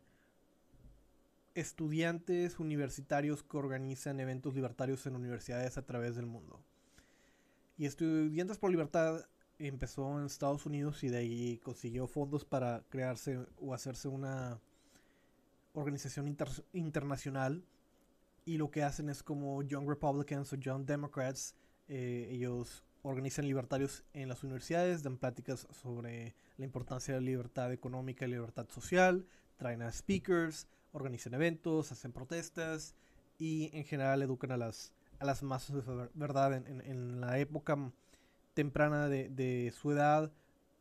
estudiantes 1.55 2.59
universitarios 2.59 3.43
que 3.43 3.59
organizan 3.59 4.21
eventos 4.21 4.55
libertarios 4.55 5.05
en 5.05 5.17
universidades 5.17 5.77
a 5.77 5.85
través 5.85 6.17
del 6.17 6.25
mundo. 6.25 6.65
Y 7.83 7.87
Estudiantes 7.87 8.59
por 8.59 8.71
Libertad 8.71 9.27
empezó 9.59 10.17
en 10.17 10.27
Estados 10.27 10.67
Unidos 10.67 11.03
y 11.03 11.09
de 11.09 11.19
ahí 11.19 11.59
consiguió 11.65 12.07
fondos 12.07 12.45
para 12.45 12.85
crearse 12.89 13.45
o 13.61 13.75
hacerse 13.75 14.07
una 14.07 14.61
organización 15.73 16.37
internacional. 16.75 17.65
Y 18.45 18.57
lo 18.57 18.71
que 18.71 18.85
hacen 18.85 19.09
es 19.09 19.25
como 19.25 19.65
Young 19.65 19.89
Republicans 19.89 20.53
o 20.53 20.57
Young 20.59 20.85
Democrats, 20.85 21.57
eh, 21.89 22.29
ellos 22.31 22.85
organizan 23.03 23.49
libertarios 23.49 24.05
en 24.13 24.29
las 24.29 24.45
universidades, 24.45 25.03
dan 25.03 25.19
pláticas 25.19 25.67
sobre 25.73 26.37
la 26.59 26.65
importancia 26.65 27.15
de 27.15 27.21
la 27.21 27.27
libertad 27.27 27.73
económica 27.73 28.27
y 28.27 28.29
libertad 28.29 28.69
social, 28.69 29.27
traen 29.57 29.83
a 29.83 29.91
speakers, 29.91 30.69
organizan 30.93 31.35
eventos, 31.35 31.91
hacen 31.91 32.13
protestas 32.13 32.95
y 33.41 33.77
en 33.77 33.85
general 33.85 34.23
educan 34.23 34.53
a 34.53 34.57
las, 34.57 34.93
a 35.23 35.25
las 35.25 35.43
masas, 35.45 35.85
¿verdad? 36.15 36.55
En, 36.67 37.21
la 37.21 37.39
época 37.39 37.79
temprana 38.55 39.09
de, 39.09 39.73
su 39.75 39.93
edad, 39.93 40.33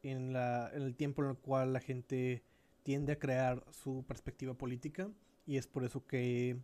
en, 0.01 0.35
el 0.35 0.95
tiempo 0.95 1.23
en 1.23 1.29
el 1.29 1.37
cual 1.37 1.73
la 1.73 1.79
gente 1.79 2.43
tiende 2.81 3.13
a 3.13 3.19
crear 3.19 3.63
su 3.69 4.03
perspectiva 4.07 4.55
política 4.55 5.09
y 5.45 5.57
es 5.57 5.67
por 5.67 5.83
eso 5.83 6.07
que 6.07 6.57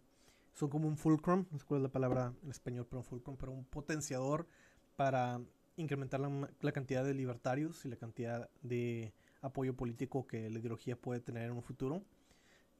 son 0.56 0.70
como 0.70 0.88
un 0.88 0.98
fulcrum, 0.98 1.46
no 1.52 1.60
sé 1.60 1.66
cuál 1.66 1.82
es 1.82 1.84
la 1.84 1.92
palabra 1.92 2.34
en 2.44 2.50
español, 2.50 2.88
pero 2.90 3.02
un 3.02 3.06
fulcrum, 3.06 3.38
pero 3.38 3.52
un 3.52 3.64
potenciador 3.64 4.48
para 4.96 5.40
incrementar 5.76 6.20
la, 6.20 6.50
la, 6.60 6.72
cantidad 6.72 7.06
de 7.06 7.14
libertarios 7.14 7.86
y 7.86 7.90
la 7.90 7.98
cantidad 7.98 8.50
de 8.64 9.14
apoyo 9.42 9.76
político 9.76 10.26
que 10.26 10.50
la 10.50 10.58
ideología 10.58 11.00
puede 11.00 11.20
tener 11.20 11.44
en 11.44 11.52
un 11.52 11.62
futuro. 11.62 12.02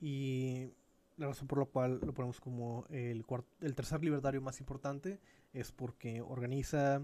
Y 0.02 0.72
la 1.18 1.28
razón 1.28 1.48
por 1.48 1.60
la 1.60 1.66
cual 1.66 2.00
lo 2.04 2.14
ponemos 2.14 2.40
como 2.40 2.86
el, 2.90 3.26
el 3.62 3.76
tercer 3.76 4.04
libertario 4.04 4.42
más 4.42 4.60
importante 4.60 5.20
es 5.54 5.72
porque 5.72 6.22
organiza 6.22 7.02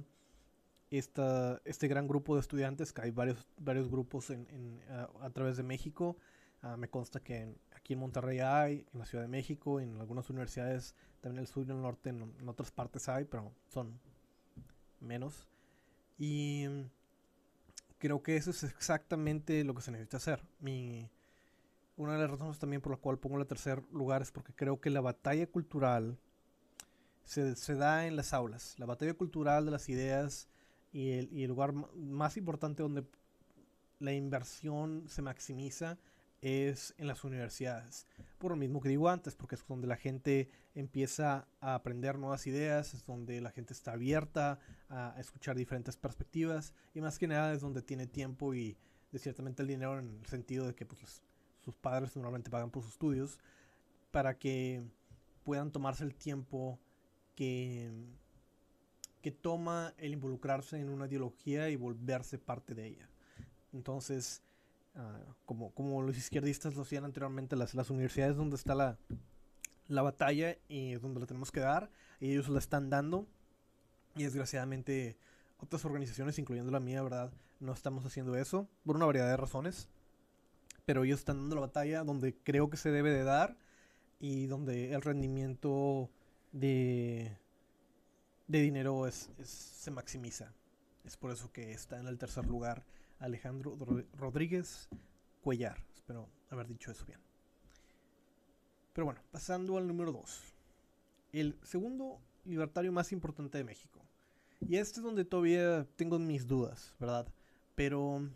esta, 0.91 1.61
este 1.65 1.87
gran 1.87 2.07
grupo 2.07 2.35
de 2.35 2.41
estudiantes, 2.41 2.93
que 2.93 3.01
hay 3.01 3.11
varios, 3.11 3.47
varios 3.57 3.89
grupos 3.89 4.29
en, 4.29 4.47
en, 4.49 4.81
a, 5.21 5.29
través 5.31 5.57
de 5.57 5.63
México. 5.63 6.17
Uh, 6.61 6.77
me 6.77 6.87
consta 6.89 7.19
que 7.19 7.55
aquí 7.75 7.93
en 7.93 7.99
Monterrey 7.99 8.39
hay, 8.39 8.85
en 8.93 8.99
la 8.99 9.05
Ciudad 9.05 9.23
de 9.23 9.27
México, 9.27 9.79
en 9.79 9.99
algunas 9.99 10.29
universidades, 10.29 10.95
también 11.19 11.39
en 11.39 11.41
el 11.41 11.47
sur 11.47 11.65
y 11.65 11.71
en 11.71 11.77
el 11.77 11.81
norte, 11.81 12.09
en, 12.09 12.33
en 12.39 12.47
otras 12.47 12.71
partes 12.71 13.09
hay, 13.09 13.25
pero 13.25 13.51
son 13.67 13.99
menos. 14.99 15.47
Y 16.17 16.67
creo 17.97 18.21
que 18.21 18.35
eso 18.35 18.51
es 18.51 18.63
exactamente 18.63 19.63
lo 19.63 19.73
que 19.73 19.81
se 19.81 19.91
necesita 19.91 20.17
hacer. 20.17 20.43
Mi, 20.59 21.09
una 21.95 22.13
de 22.13 22.19
las 22.19 22.31
razones 22.31 22.59
también 22.59 22.81
por 22.81 22.91
la 22.91 22.97
cual 22.97 23.19
pongo 23.19 23.39
el 23.39 23.47
tercer 23.47 23.83
lugar 23.91 24.21
es 24.21 24.31
porque 24.31 24.53
creo 24.53 24.79
que 24.81 24.89
la 24.89 25.01
batalla 25.01 25.47
cultural 25.47 26.17
se, 27.23 27.55
se 27.55 27.75
da 27.75 28.07
en 28.07 28.15
las 28.15 28.33
aulas. 28.33 28.75
La 28.79 28.85
batalla 28.85 29.13
cultural 29.13 29.65
de 29.65 29.71
las 29.71 29.89
ideas 29.89 30.47
y 30.91 31.11
el, 31.11 31.31
y 31.31 31.43
el 31.43 31.49
lugar 31.49 31.73
más 31.73 32.37
importante 32.37 32.83
donde 32.83 33.05
la 33.99 34.13
inversión 34.13 35.05
se 35.07 35.21
maximiza 35.21 35.97
es 36.41 36.93
en 36.97 37.07
las 37.07 37.23
universidades. 37.23 38.05
Por 38.37 38.51
lo 38.51 38.57
mismo 38.57 38.81
que 38.81 38.89
digo 38.89 39.07
antes, 39.07 39.33
porque 39.35 39.55
es 39.55 39.65
donde 39.65 39.87
la 39.87 39.95
gente 39.95 40.49
empieza 40.75 41.47
a 41.61 41.75
aprender 41.75 42.17
nuevas 42.17 42.45
ideas, 42.47 42.93
es 42.93 43.05
donde 43.05 43.39
la 43.39 43.51
gente 43.51 43.71
está 43.71 43.93
abierta 43.93 44.59
a 44.89 45.15
escuchar 45.19 45.55
diferentes 45.55 45.95
perspectivas 45.95 46.73
y 46.93 46.99
más 46.99 47.17
que 47.17 47.27
nada 47.27 47.53
es 47.53 47.61
donde 47.61 47.81
tiene 47.81 48.07
tiempo 48.07 48.53
y 48.53 48.77
de 49.11 49.19
ciertamente 49.19 49.61
el 49.61 49.69
dinero 49.69 49.97
en 49.99 50.19
el 50.19 50.25
sentido 50.25 50.67
de 50.67 50.75
que 50.75 50.85
pues, 50.85 51.21
sus 51.63 51.75
padres 51.75 52.15
normalmente 52.15 52.49
pagan 52.49 52.69
por 52.69 52.83
sus 52.83 52.93
estudios 52.93 53.39
para 54.11 54.37
que 54.37 54.83
puedan 55.43 55.71
tomarse 55.71 56.03
el 56.03 56.13
tiempo 56.15 56.79
que, 57.35 57.91
que 59.21 59.31
toma 59.31 59.93
el 59.97 60.13
involucrarse 60.13 60.79
en 60.79 60.89
una 60.89 61.07
ideología 61.07 61.69
y 61.69 61.75
volverse 61.75 62.37
parte 62.37 62.75
de 62.75 62.87
ella. 62.87 63.09
Entonces, 63.73 64.43
Ah, 64.95 65.19
como, 65.45 65.71
como 65.71 66.03
los 66.03 66.17
izquierdistas 66.17 66.75
lo 66.75 66.83
hacían 66.83 67.03
anteriormente, 67.03 67.55
las, 67.55 67.73
las 67.73 67.89
universidades 67.89 68.35
donde 68.35 68.55
está 68.55 68.75
la, 68.75 68.99
la 69.87 70.03
batalla 70.03 70.55
y 70.67 70.93
es 70.93 71.01
donde 71.01 71.19
la 71.19 71.25
tenemos 71.25 71.51
que 71.51 71.61
dar, 71.61 71.89
y 72.19 72.31
ellos 72.31 72.47
la 72.47 72.59
están 72.59 72.89
dando, 72.91 73.25
y 74.15 74.23
desgraciadamente 74.23 75.17
otras 75.57 75.83
organizaciones, 75.85 76.37
incluyendo 76.37 76.71
la 76.71 76.79
mía, 76.79 77.01
¿verdad? 77.01 77.31
No 77.59 77.73
estamos 77.73 78.05
haciendo 78.05 78.35
eso, 78.35 78.67
por 78.85 78.95
una 78.95 79.05
variedad 79.05 79.29
de 79.29 79.37
razones, 79.37 79.89
pero 80.85 81.03
ellos 81.03 81.19
están 81.19 81.39
dando 81.39 81.55
la 81.55 81.61
batalla 81.61 82.03
donde 82.03 82.35
creo 82.43 82.69
que 82.69 82.77
se 82.77 82.91
debe 82.91 83.11
de 83.11 83.23
dar, 83.23 83.57
y 84.19 84.45
donde 84.47 84.93
el 84.93 85.01
rendimiento 85.01 86.09
de, 86.53 87.37
de 88.47 88.61
dinero 88.61 89.05
es, 89.05 89.29
se 89.43 89.91
maximiza. 89.91 90.53
Es 91.03 91.17
por 91.17 91.31
eso 91.31 91.51
que 91.51 91.73
está 91.73 91.99
en 91.99 92.07
el 92.07 92.17
tercer 92.17 92.45
lugar 92.45 92.85
Alejandro 93.19 93.77
Rodríguez 94.13 94.87
Cuellar. 95.41 95.83
Espero 95.93 96.29
haber 96.49 96.67
dicho 96.67 96.89
eso 96.89 97.05
bien. 97.05 97.19
Pero 98.93 99.03
bueno, 99.03 99.21
pasando 99.31 99.77
al 99.77 99.87
número 99.87 100.13
2. 100.13 100.53
El 101.33 101.57
segundo 101.63 102.21
libertario 102.45 102.93
más 102.93 103.11
importante 103.11 103.57
de 103.57 103.65
México. 103.65 103.99
Y 104.61 104.77
este 104.77 104.99
es 104.99 105.03
donde 105.03 105.25
todavía 105.25 105.85
tengo 105.97 106.17
mis 106.17 106.47
dudas, 106.47 106.95
¿verdad? 106.99 107.27
Pero, 107.75 108.29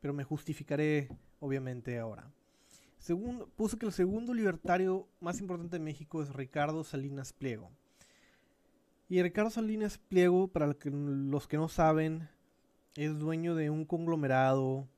pero 0.00 0.14
me 0.14 0.22
justificaré, 0.22 1.08
obviamente, 1.46 1.98
ahora. 1.98 2.30
Segundo, 2.98 3.48
puse 3.56 3.78
que 3.78 3.86
el 3.86 3.92
segundo 3.92 4.34
libertario 4.34 5.06
más 5.20 5.40
importante 5.40 5.78
de 5.78 5.84
México 5.84 6.22
es 6.22 6.34
Ricardo 6.34 6.82
Salinas 6.84 7.32
Pliego. 7.32 7.70
Y 9.08 9.22
Ricardo 9.22 9.50
Salinas 9.50 9.98
Pliego, 9.98 10.48
para 10.48 10.66
los 10.66 11.46
que 11.46 11.56
no 11.56 11.68
saben, 11.68 12.28
es 12.96 13.18
dueño 13.18 13.54
de 13.54 13.70
un 13.70 13.84
conglomerado. 13.84 14.88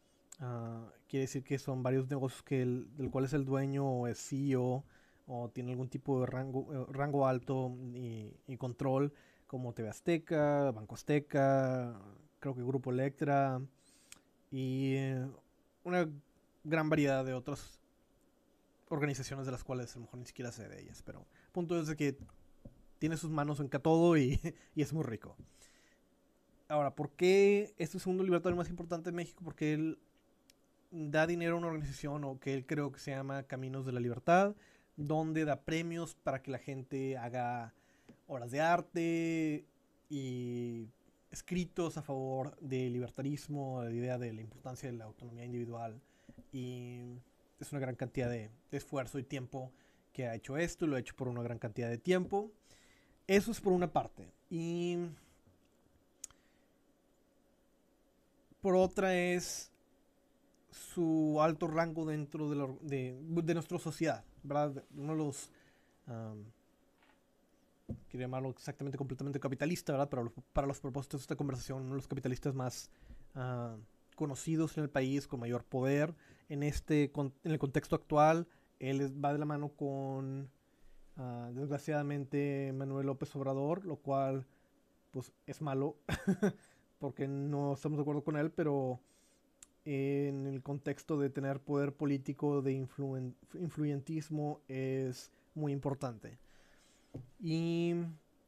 Uh, 0.40 0.86
quiere 1.08 1.22
decir 1.26 1.44
que 1.44 1.58
son 1.58 1.82
varios 1.82 2.08
negocios 2.08 2.42
que 2.42 2.62
el, 2.62 2.88
del 2.96 3.10
cual 3.10 3.24
es 3.24 3.32
el 3.32 3.44
dueño 3.44 3.84
o 3.86 4.06
es 4.06 4.18
CEO 4.18 4.84
o 5.26 5.50
tiene 5.50 5.72
algún 5.72 5.88
tipo 5.88 6.20
de 6.20 6.26
rango, 6.26 6.72
eh, 6.72 6.86
rango 6.90 7.26
alto 7.26 7.76
y, 7.92 8.32
y, 8.46 8.56
control, 8.56 9.12
como 9.46 9.74
TV 9.74 9.90
Azteca, 9.90 10.70
Banco 10.70 10.94
Azteca, 10.94 12.00
creo 12.40 12.54
que 12.54 12.62
Grupo 12.62 12.90
Electra 12.90 13.60
y 14.50 14.94
eh, 14.94 15.26
una 15.84 16.08
gran 16.68 16.88
variedad 16.90 17.24
de 17.24 17.34
otras 17.34 17.80
organizaciones 18.88 19.46
de 19.46 19.52
las 19.52 19.64
cuales 19.64 19.94
a 19.94 19.98
lo 19.98 20.06
mejor 20.06 20.18
ni 20.20 20.26
siquiera 20.26 20.52
sé 20.52 20.68
de 20.68 20.80
ellas, 20.80 21.02
pero 21.04 21.20
el 21.20 21.52
punto 21.52 21.78
es 21.78 21.86
de 21.88 21.96
que 21.96 22.16
tiene 22.98 23.16
sus 23.16 23.30
manos 23.30 23.60
en 23.60 23.68
todo 23.68 24.16
y, 24.16 24.40
y 24.74 24.82
es 24.82 24.92
muy 24.92 25.04
rico. 25.04 25.36
Ahora, 26.68 26.94
¿por 26.94 27.10
qué 27.12 27.74
este 27.78 27.84
es 27.84 27.94
el 27.94 28.00
segundo 28.00 28.24
libertario 28.24 28.56
más 28.56 28.68
importante 28.68 29.10
de 29.10 29.16
México? 29.16 29.42
Porque 29.42 29.72
él 29.72 29.98
da 30.90 31.26
dinero 31.26 31.54
a 31.54 31.58
una 31.58 31.68
organización 31.68 32.24
o 32.24 32.38
que 32.38 32.54
él 32.54 32.66
creo 32.66 32.92
que 32.92 33.00
se 33.00 33.10
llama 33.10 33.42
Caminos 33.44 33.86
de 33.86 33.92
la 33.92 34.00
Libertad, 34.00 34.54
donde 34.96 35.44
da 35.44 35.62
premios 35.62 36.14
para 36.14 36.42
que 36.42 36.50
la 36.50 36.58
gente 36.58 37.16
haga 37.16 37.74
obras 38.26 38.50
de 38.50 38.60
arte 38.60 39.64
y 40.10 40.88
escritos 41.30 41.96
a 41.96 42.02
favor 42.02 42.56
del 42.60 42.92
libertarismo, 42.92 43.82
la 43.82 43.90
idea 43.90 44.18
de 44.18 44.32
la 44.32 44.40
importancia 44.40 44.90
de 44.90 44.96
la 44.96 45.04
autonomía 45.04 45.44
individual. 45.44 46.00
Y 46.52 47.20
es 47.60 47.72
una 47.72 47.80
gran 47.80 47.96
cantidad 47.96 48.30
de, 48.30 48.50
de 48.70 48.76
esfuerzo 48.76 49.18
y 49.18 49.24
tiempo 49.24 49.72
que 50.12 50.26
ha 50.26 50.34
hecho 50.34 50.56
esto, 50.56 50.86
lo 50.86 50.96
ha 50.96 50.98
hecho 51.00 51.14
por 51.14 51.28
una 51.28 51.42
gran 51.42 51.58
cantidad 51.58 51.88
de 51.88 51.98
tiempo. 51.98 52.50
eso 53.26 53.52
es 53.52 53.60
por 53.60 53.72
una 53.72 53.92
parte. 53.92 54.32
Y 54.50 54.96
por 58.60 58.74
otra 58.74 59.14
es 59.14 59.70
su 60.70 61.38
alto 61.40 61.68
rango 61.68 62.04
dentro 62.04 62.50
de, 62.50 63.16
de, 63.22 63.54
nuestra 63.54 63.78
sociedad, 63.78 64.24
¿verdad? 64.42 64.82
Uno 64.96 65.12
de 65.12 65.18
los, 65.18 65.50
quiero 68.08 68.24
llamarlo 68.24 68.50
exactamente 68.50 68.98
completamente 68.98 69.38
capitalista, 69.40 69.92
¿verdad? 69.92 70.08
Para 70.08 70.22
los, 70.24 70.32
para 70.52 70.66
los 70.66 70.80
propósitos 70.80 71.20
de 71.20 71.22
esta 71.22 71.36
conversación, 71.36 71.82
uno 71.82 71.90
de 71.90 71.98
los 71.98 72.08
capitalistas 72.08 72.54
más 72.54 72.90
ah, 73.34 73.76
conocidos 74.16 74.76
en 74.78 74.84
el 74.84 74.90
país, 74.90 75.26
con 75.26 75.40
mayor 75.40 75.64
poder 75.64 76.14
en, 76.48 76.62
este, 76.62 77.12
en 77.14 77.32
el 77.52 77.58
contexto 77.58 77.96
actual. 77.96 78.46
Él 78.78 79.12
va 79.22 79.32
de 79.32 79.38
la 79.38 79.44
mano 79.44 79.70
con, 79.70 80.50
ah, 81.16 81.50
desgraciadamente, 81.52 82.72
Manuel 82.74 83.06
López 83.06 83.34
Obrador, 83.36 83.84
lo 83.84 83.96
cual, 83.96 84.46
pues, 85.12 85.32
es 85.46 85.60
malo, 85.60 85.96
porque 86.98 87.26
no 87.26 87.74
estamos 87.74 87.98
de 87.98 88.02
acuerdo 88.02 88.22
con 88.22 88.36
él, 88.36 88.50
pero 88.50 89.00
en 89.84 90.46
el 90.46 90.62
contexto 90.62 91.18
de 91.18 91.30
tener 91.30 91.60
poder 91.60 91.94
político, 91.94 92.60
de 92.60 92.72
influyentismo, 93.54 94.60
es 94.68 95.32
muy 95.54 95.72
importante. 95.72 96.38
Y, 97.40 97.94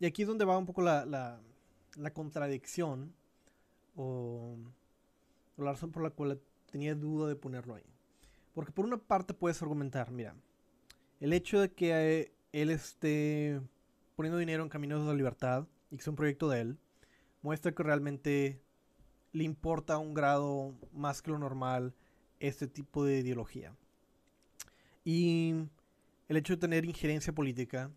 aquí 0.04 0.22
es 0.22 0.28
donde 0.28 0.44
va 0.44 0.58
un 0.58 0.66
poco 0.66 0.82
la, 0.82 1.06
la, 1.06 2.10
contradicción 2.12 3.14
o, 3.96 4.54
la 5.56 5.72
razón 5.72 5.92
por 5.92 6.02
la 6.02 6.10
cual 6.10 6.40
tenía 6.70 6.94
duda 6.94 7.26
de 7.28 7.36
ponerlo 7.36 7.74
ahí. 7.74 7.89
Porque 8.60 8.72
por 8.72 8.84
una 8.84 8.98
parte 8.98 9.32
puedes 9.32 9.62
argumentar, 9.62 10.10
mira, 10.10 10.36
el 11.18 11.32
hecho 11.32 11.62
de 11.62 11.72
que 11.72 12.30
él 12.52 12.68
esté 12.68 13.58
poniendo 14.16 14.36
dinero 14.36 14.62
en 14.62 14.68
Caminos 14.68 15.00
de 15.00 15.06
la 15.06 15.14
Libertad 15.14 15.66
y 15.90 15.96
que 15.96 16.02
sea 16.02 16.10
un 16.10 16.16
proyecto 16.16 16.50
de 16.50 16.60
él, 16.60 16.78
muestra 17.40 17.72
que 17.72 17.82
realmente 17.82 18.60
le 19.32 19.44
importa 19.44 19.94
a 19.94 19.98
un 19.98 20.12
grado 20.12 20.74
más 20.92 21.22
que 21.22 21.30
lo 21.30 21.38
normal 21.38 21.94
este 22.38 22.66
tipo 22.66 23.02
de 23.02 23.20
ideología. 23.20 23.74
Y 25.04 25.54
el 26.28 26.36
hecho 26.36 26.52
de 26.52 26.60
tener 26.60 26.84
injerencia 26.84 27.32
política 27.32 27.90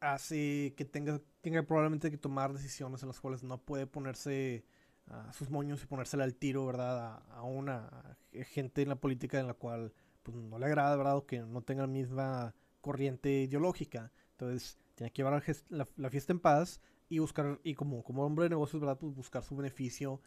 hace 0.00 0.74
que 0.76 0.84
tenga, 0.84 1.20
tenga 1.42 1.62
probablemente 1.62 2.10
que 2.10 2.18
tomar 2.18 2.52
decisiones 2.52 3.02
en 3.02 3.06
las 3.06 3.20
cuales 3.20 3.44
no 3.44 3.58
puede 3.58 3.86
ponerse 3.86 4.64
a 5.08 5.32
sus 5.32 5.50
moños 5.50 5.82
y 5.82 5.86
ponérsela 5.86 6.24
al 6.24 6.34
tiro, 6.34 6.66
¿verdad? 6.66 7.22
A, 7.30 7.42
una 7.42 8.16
gente 8.32 8.82
en 8.82 8.88
la 8.88 8.96
política 8.96 9.38
en 9.38 9.46
la 9.46 9.54
cual 9.54 9.92
pues, 10.22 10.36
no 10.36 10.58
le 10.58 10.66
agrada, 10.66 10.96
¿verdad? 10.96 11.16
O 11.16 11.26
que 11.26 11.40
no 11.40 11.62
tenga 11.62 11.82
la 11.82 11.88
misma 11.88 12.54
corriente 12.80 13.42
ideológica. 13.42 14.12
Entonces, 14.32 14.78
tiene 14.94 15.12
que 15.12 15.22
llevar 15.22 15.42
la, 15.68 16.10
fiesta 16.10 16.32
en 16.32 16.40
paz 16.40 16.80
y 17.08 17.18
buscar, 17.18 17.60
y 17.62 17.74
como, 17.74 18.02
como 18.02 18.24
hombre 18.24 18.44
de 18.44 18.50
negocios, 18.50 18.80
¿verdad? 18.80 18.98
Pues 18.98 19.14
buscar 19.14 19.42
su 19.44 19.56
beneficio 19.56 20.20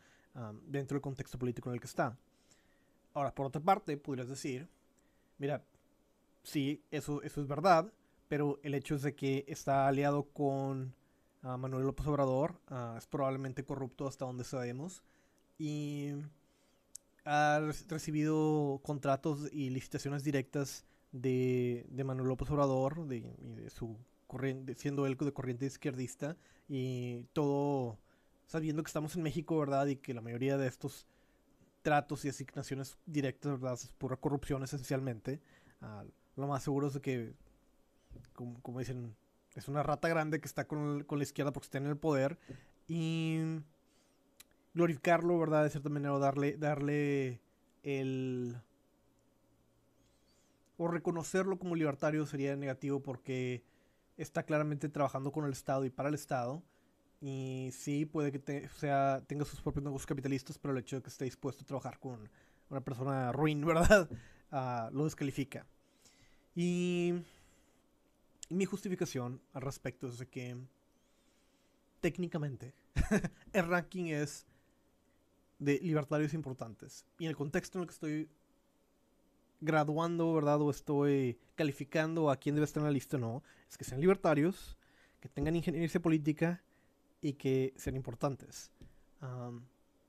dentro 0.68 0.96
del 0.96 1.02
contexto 1.02 1.38
político 1.38 1.70
en 1.70 1.76
el 1.76 1.82
que 1.82 1.88
está. 1.88 2.18
Ahora, 3.14 3.34
por 3.34 3.48
otra 3.48 3.62
parte, 3.62 3.98
podrías 3.98 4.30
decir, 4.30 4.70
mira, 5.38 5.66
sí, 6.44 6.84
eso, 6.92 7.22
eso 7.24 7.42
es 7.42 7.48
verdad, 7.48 7.92
pero 8.28 8.60
el 8.64 8.76
hecho 8.76 8.96
es 8.96 9.02
de 9.02 9.16
que 9.16 9.44
está 9.48 9.88
aliado 9.88 10.30
con 10.32 10.94
uh, 11.44 11.58
Manuel 11.58 11.86
López 11.86 12.08
Obrador, 12.08 12.60
uh, 12.70 12.98
es 12.98 13.08
probablemente 13.08 13.64
corrupto 13.64 14.08
hasta 14.08 14.26
donde 14.26 14.44
sabemos, 14.44 15.04
y 15.58 16.12
ha 17.26 17.60
recibido 17.90 18.80
contratos 18.84 19.50
y 19.52 19.70
licitaciones 19.70 20.24
directas 20.24 20.86
de, 21.12 21.86
de 21.90 22.04
Manuel 22.04 22.30
López 22.30 22.50
Obrador, 22.50 23.08
de, 23.08 23.22
de 23.40 23.70
su 23.70 23.98
corriente, 24.28 24.76
siendo 24.76 25.06
él 25.06 25.18
de 25.18 25.34
corriente 25.34 25.66
izquierdista, 25.66 26.38
y 26.68 27.24
todo 27.34 27.98
sabiendo 28.46 28.84
que 28.84 28.90
estamos 28.90 29.16
en 29.16 29.24
México, 29.24 29.60
¿verdad? 29.60 29.86
Y 29.88 29.98
que 29.98 30.14
la 30.14 30.22
mayoría 30.22 30.58
de 30.58 30.68
estos 30.68 31.08
tratos 31.84 32.26
y 32.26 32.30
asignaciones 32.30 32.98
directas, 33.06 33.54
¿verdad? 33.54 33.74
Es 33.74 33.92
pura 33.98 34.18
corrupción 34.18 34.64
esencialmente. 34.64 35.40
Uh, 35.82 36.10
lo 36.36 36.48
más 36.48 36.64
seguro 36.64 36.88
es 36.88 37.00
que 37.00 37.34
como, 38.34 38.80
dicen, 38.80 39.16
es 39.60 39.68
una 39.68 39.84
rata 39.84 40.08
grande 40.08 40.40
que 40.40 40.48
está 40.48 40.66
con, 40.66 41.06
la 41.08 41.24
izquierda 41.24 41.54
porque 41.54 41.68
está 41.68 41.78
en 41.78 41.86
el 41.86 41.98
poder. 41.98 42.38
Y 42.88 43.40
glorificarlo, 44.74 45.38
¿verdad? 45.38 45.64
De 45.64 45.70
cierta 45.70 45.90
manera, 45.90 46.18
darle, 46.18 46.58
darle 46.58 47.42
el... 47.84 48.58
O 50.78 50.88
reconocerlo 50.88 51.60
como 51.60 51.76
libertario 51.76 52.26
sería 52.26 52.56
negativo 52.56 53.02
porque 53.02 53.64
está 54.18 54.44
claramente 54.44 54.90
trabajando 54.90 55.32
con 55.32 55.46
el 55.46 55.52
Estado 55.52 55.86
y 55.86 55.90
para 55.90 56.10
el 56.10 56.16
Estado. 56.16 56.64
Y 57.22 57.70
sí, 57.74 58.06
puede 58.06 58.32
que 58.32 58.70
sea, 58.70 59.22
tenga 59.28 59.44
sus 59.44 59.62
propios 59.62 59.84
negocios 59.84 60.08
capitalistas, 60.08 60.58
pero 60.58 60.72
el 60.72 60.80
hecho 60.80 60.96
de 60.96 61.02
que 61.02 61.10
esté 61.10 61.26
dispuesto 61.26 61.64
a 61.64 61.68
trabajar 61.68 62.00
con 62.00 62.30
una 62.70 62.82
persona 62.82 63.32
ruin, 63.34 63.66
¿verdad? 63.66 64.10
Ah, 64.52 64.90
lo 64.94 65.04
descalifica. 65.04 65.66
Y 66.56 67.14
mi 68.50 68.66
justificación 68.66 69.42
al 69.54 69.62
respecto 69.62 70.08
es 70.08 70.18
de 70.18 70.28
que 70.28 70.58
técnicamente 72.02 72.74
el 73.54 73.68
ranking 73.68 74.06
es 74.06 74.46
de 75.60 75.80
libertarios 75.80 76.34
importantes. 76.34 77.06
Y 77.20 77.26
en 77.26 77.30
el 77.30 77.36
contexto 77.36 77.78
en 77.78 77.82
el 77.84 77.88
que 77.88 77.94
estoy 77.94 78.30
graduando, 79.62 80.34
¿verdad? 80.34 80.62
O 80.62 80.72
estoy 80.72 81.38
calificando 81.56 82.32
a 82.32 82.38
quién 82.38 82.56
debe 82.56 82.66
estar 82.66 82.82
en 82.82 82.86
la 82.86 82.92
lista 82.92 83.18
o 83.18 83.20
no, 83.20 83.44
es 83.70 83.78
que 83.78 83.84
sean 83.84 84.02
libertarios, 84.02 84.78
que 85.20 85.30
tengan 85.30 85.56
ingeniería 85.56 86.02
política 86.02 86.64
y 87.22 87.34
que 87.34 87.74
sean 87.76 87.96
importantes. 87.96 88.72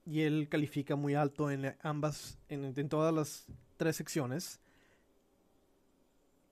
y 0.07 0.20
él 0.20 0.48
califica 0.48 0.96
muy 0.96 1.14
alto 1.14 1.50
en 1.50 1.76
ambas, 1.83 2.38
en, 2.48 2.64
en 2.64 2.88
todas 2.88 3.12
las 3.12 3.46
tres 3.76 3.96
secciones 3.96 4.61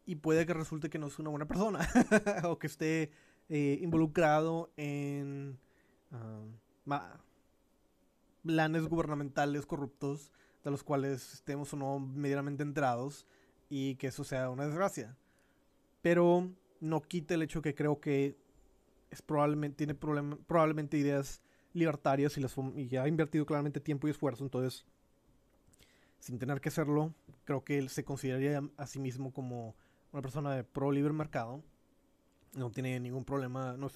y 0.09 0.17
puede 0.17 0.47
que 0.47 0.55
resulte 0.55 0.89
que 0.89 0.99
no 0.99 1.09
es 1.09 1.19
una 1.19 1.29
buena 1.29 1.47
persona 1.47 1.87
o 2.45 2.59
que 2.59 2.67
esté 2.67 3.11
eh, 3.51 3.79
involucrado 3.83 4.73
en 4.79 5.59
ah, 6.11 7.21
planes 8.43 8.87
gubernamentales 8.87 9.67
corruptos 9.67 10.33
de 10.65 10.71
los 10.71 10.83
cuales 10.83 11.35
estemos 11.35 11.75
o 11.75 11.77
no 11.77 11.99
medianamente 11.99 12.63
enterados 12.63 13.27
y 13.69 13.97
que 13.97 14.07
eso 14.07 14.25
sea 14.25 14.49
una 14.49 14.65
desgracia. 14.65 15.15
Pero 16.01 16.51
no 16.81 17.03
quita 17.03 17.35
el 17.35 17.43
hecho 17.43 17.61
que 17.61 17.75
creo 17.75 18.01
que 18.01 18.39
es 19.11 19.21
probablemente 19.21 19.77
tiene 19.77 19.95
probablemente 19.95 20.97
ideas 20.97 21.43
libertarias 21.75 22.39
y, 22.39 22.41
las, 22.41 22.57
y 22.77 22.97
ha 22.97 23.07
invertido 23.07 23.45
claramente 23.45 23.79
tiempo 23.79 24.09
y 24.09 24.13
esfuerzo, 24.13 24.43
entonces 24.43 24.87
sin 26.19 26.39
tener 26.39 26.63
que 26.63 26.71
hacerlo, 26.71 27.13
creo 27.45 27.63
que 27.63 27.77
él 27.77 27.91
se 27.91 28.07
consideraría 28.07 28.63
a 28.79 28.87
sí 28.87 28.99
mismo 28.99 29.35
como 29.35 29.77
una 30.13 30.23
persona 30.23 30.55
de 30.55 30.65
pro 30.65 30.91
libre 30.91 31.13
mercado, 31.13 31.63
no 32.55 32.71
tiene 32.71 32.99
ningún 33.01 33.25
problema, 33.25 33.77
no 33.77 33.89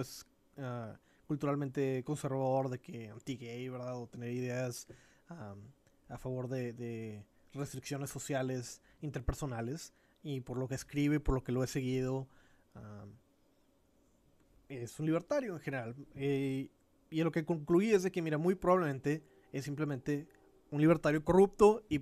es, 0.00 0.26
ah, 0.58 0.98
culturalmente 1.26 2.02
conservador 2.04 2.68
de 2.68 2.78
que 2.78 3.08
anti-gay, 3.08 3.68
¿verdad? 3.68 3.96
O 3.96 4.06
tener 4.06 4.30
ideas 4.32 4.86
a 5.28 6.18
favor 6.18 6.48
de, 6.48 7.24
restricciones 7.52 8.10
sociales 8.10 8.80
interpersonales. 9.00 9.92
Y 10.22 10.40
por 10.40 10.58
lo 10.58 10.68
que 10.68 10.74
escribe, 10.74 11.20
por 11.20 11.34
lo 11.34 11.42
que 11.42 11.52
lo 11.52 11.64
he 11.64 11.66
seguido, 11.66 12.28
es 14.68 14.98
un 15.00 15.06
libertario 15.06 15.54
en 15.54 15.60
general. 15.60 15.94
Y 16.14 16.70
lo 17.10 17.32
que 17.32 17.44
concluí 17.44 17.92
es 17.92 18.02
de 18.02 18.12
que, 18.12 18.22
mira, 18.22 18.38
muy 18.38 18.54
probablemente 18.54 19.22
es 19.52 19.64
simplemente 19.64 20.28
un 20.70 20.80
libertario 20.80 21.24
corrupto 21.24 21.84
y 21.88 22.00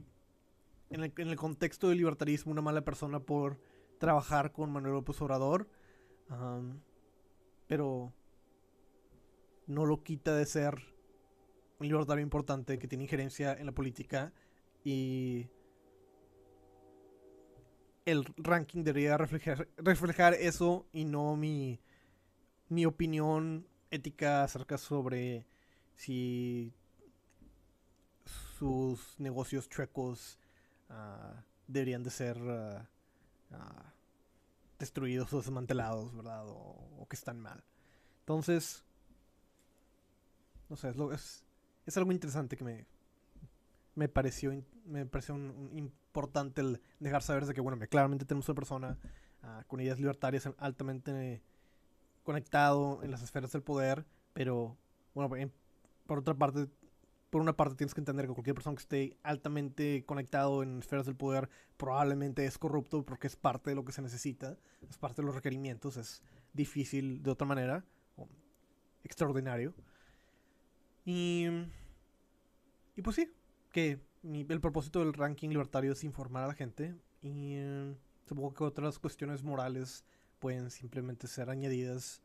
en 0.90 1.12
el, 1.16 1.37
contexto 1.37 1.88
del 1.88 1.98
libertarismo 1.98 2.53
una 2.53 2.62
mala 2.62 2.83
persona 2.83 3.20
por 3.20 3.59
trabajar 3.98 4.53
con 4.53 4.70
Manuel 4.72 4.94
López 4.94 5.20
Obrador. 5.20 5.68
pero 7.66 8.12
no 9.66 9.85
lo 9.85 10.03
quita 10.03 10.35
de 10.35 10.46
ser 10.46 10.74
un 11.79 11.87
libertario 11.87 12.22
importante 12.22 12.79
que 12.79 12.88
tiene 12.88 13.05
injerencia 13.05 13.53
en 13.53 13.66
la 13.66 13.72
política 13.72 14.33
y 14.85 15.48
el 18.07 18.24
ranking 18.38 18.83
debería 18.83 19.18
reflejar, 19.18 19.68
reflejar 19.77 20.35
eso 20.35 20.87
y 20.92 21.05
no 21.05 21.37
mi, 21.37 21.79
mi 22.68 22.87
opinión 22.87 23.66
ética 23.90 24.44
acerca 24.44 24.79
sobre 24.79 25.46
si 25.94 26.72
sus 28.59 29.18
negocios 29.18 29.68
chuecos 29.68 30.38
Ah, 30.88 31.42
deberían 31.66 32.03
de 32.03 32.11
ser 32.11 32.38
ah, 32.48 32.88
ah, 33.53 33.92
destruidos 34.79 35.33
o 35.33 35.38
desmantelados, 35.38 36.14
¿verdad? 36.14 36.44
O, 36.46 37.07
que 37.09 37.16
están 37.16 37.40
mal. 37.40 37.62
Entonces, 38.20 38.85
no 40.68 40.77
sé, 40.77 40.90
es, 41.14 41.44
es, 41.87 41.96
algo 41.96 42.12
interesante 42.12 42.57
que 42.57 42.64
me, 42.64 42.87
me 43.94 44.09
pareció, 44.09 44.53
me 44.85 45.07
pareció 45.07 45.37
importante 45.72 46.61
el 46.61 46.83
dejar 47.01 47.22
saber 47.22 47.46
de 47.46 47.55
que, 47.55 47.62
bueno, 47.62 47.79
claramente 47.88 48.27
tenemos 48.27 48.48
una 48.48 48.57
persona 48.57 48.98
con 49.66 49.81
ideas 49.81 49.98
libertarias 49.98 50.48
altamente 50.59 51.42
conectado 52.24 53.03
en 53.03 53.11
las 53.11 53.22
esferas 53.22 53.53
del 53.53 53.62
poder, 53.62 54.05
pero 54.35 54.77
bueno, 55.14 55.51
por 56.07 56.18
otra 56.18 56.35
parte, 56.35 56.68
por 57.30 57.42
una 57.42 57.56
parte 57.56 57.74
tienes 57.74 57.94
que 57.94 58.00
entender 58.00 58.26
que 58.26 58.32
cualquier 58.32 58.54
persona 58.54 58.76
que 58.76 58.82
esté 58.82 59.16
altamente 59.22 60.04
conectado 60.06 60.62
en 60.62 60.78
esferas 60.78 61.06
del 61.06 61.16
poder 61.16 61.48
probablemente 61.76 62.44
es 62.44 62.58
corrupto 62.58 63.04
porque 63.04 63.26
es 63.26 63.36
parte 63.36 63.70
de 63.70 63.76
lo 63.76 63.84
que 63.84 63.92
se 63.92 64.02
necesita, 64.02 64.56
es 64.88 64.96
parte 64.96 65.22
de 65.22 65.26
los 65.26 65.34
requerimientos, 65.34 65.96
es 65.96 66.22
difícil 66.52 67.22
de 67.22 67.30
otra 67.30 67.46
manera, 67.46 67.84
extraordinario. 69.04 69.74
Y, 71.04 71.46
y 72.96 73.02
pues 73.02 73.16
sí, 73.16 73.30
que 73.72 74.00
el 74.22 74.60
propósito 74.60 75.00
del 75.00 75.14
ranking 75.14 75.48
libertario 75.50 75.92
es 75.92 76.04
informar 76.04 76.44
a 76.44 76.48
la 76.48 76.54
gente 76.54 76.94
y 77.22 77.54
eh, 77.56 77.94
supongo 78.26 78.54
que 78.54 78.64
otras 78.64 78.98
cuestiones 78.98 79.42
morales 79.42 80.04
pueden 80.38 80.70
simplemente 80.70 81.26
ser 81.26 81.50
añadidas. 81.50 82.22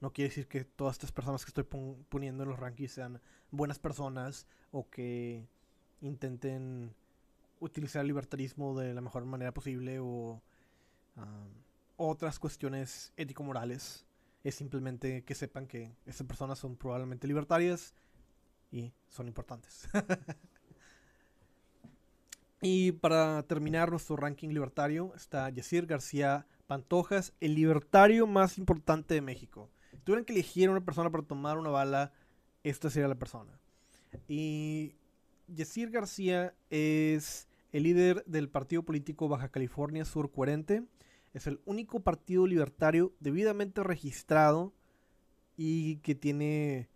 No 0.00 0.12
quiere 0.12 0.28
decir 0.28 0.46
que 0.46 0.64
todas 0.64 0.96
estas 0.96 1.12
personas 1.12 1.44
que 1.44 1.50
estoy 1.50 1.64
poniendo 2.08 2.42
en 2.42 2.50
los 2.50 2.58
rankings 2.58 2.92
sean 2.92 3.20
buenas 3.50 3.78
personas 3.78 4.46
o 4.70 4.88
que 4.90 5.48
intenten 6.00 6.94
utilizar 7.60 8.02
el 8.02 8.08
libertarismo 8.08 8.78
de 8.78 8.94
la 8.94 9.00
mejor 9.00 9.24
manera 9.24 9.52
posible 9.52 9.98
o 10.00 10.40
otras 11.96 12.38
cuestiones 12.38 13.12
ético-morales. 13.16 14.06
Es 14.44 14.54
simplemente 14.54 15.24
que 15.24 15.34
sepan 15.34 15.66
que 15.66 15.96
estas 16.06 16.26
personas 16.26 16.58
son 16.58 16.76
probablemente 16.76 17.26
libertarias 17.26 17.94
y 18.70 18.92
son 19.08 19.26
importantes. 19.26 19.88
y 22.62 22.92
para 22.92 23.42
terminar 23.42 23.90
nuestro 23.90 24.16
ranking 24.16 24.50
libertario 24.50 25.12
está 25.16 25.50
Yacir 25.50 25.86
García 25.86 26.46
Pantojas, 26.68 27.32
el 27.40 27.56
libertario 27.56 28.28
más 28.28 28.58
importante 28.58 29.14
de 29.14 29.22
México. 29.22 29.70
Si 29.90 29.96
tuvieran 29.96 30.24
que 30.24 30.34
elegir 30.34 30.70
una 30.70 30.84
persona 30.84 31.10
para 31.10 31.24
tomar 31.24 31.58
una 31.58 31.70
bala, 31.70 32.12
esta 32.62 32.90
sería 32.90 33.08
la 33.08 33.18
persona. 33.18 33.58
Y 34.28 34.94
Yacir 35.48 35.90
García 35.90 36.54
es 36.70 37.48
el 37.72 37.82
líder 37.84 38.22
del 38.26 38.48
partido 38.48 38.82
político 38.82 39.28
Baja 39.28 39.48
California 39.48 40.04
Sur 40.04 40.30
Coherente. 40.30 40.84
Es 41.32 41.46
el 41.46 41.60
único 41.64 42.00
partido 42.00 42.46
libertario 42.46 43.12
debidamente 43.18 43.82
registrado 43.82 44.72
y 45.56 45.96
que 45.96 46.14
tiene 46.14 46.88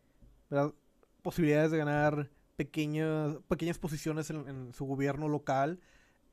posibilidades 1.23 1.71
de 1.71 1.79
ganar 1.79 2.31
pequeñas, 2.57 3.39
pequeñas 3.49 3.79
posiciones 3.79 4.31
en, 4.31 4.73
su 4.75 4.85
gobierno 4.85 5.29
local 5.29 5.81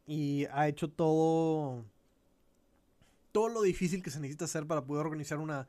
y 0.05 0.45
ha 0.51 0.67
hecho 0.67 0.89
todo, 0.89 1.85
todo 3.31 3.49
lo 3.49 3.61
difícil 3.61 4.03
que 4.03 4.11
se 4.11 4.19
necesita 4.19 4.45
hacer 4.45 4.65
para 4.65 4.85
poder 4.85 5.05
organizar 5.05 5.39
una 5.39 5.67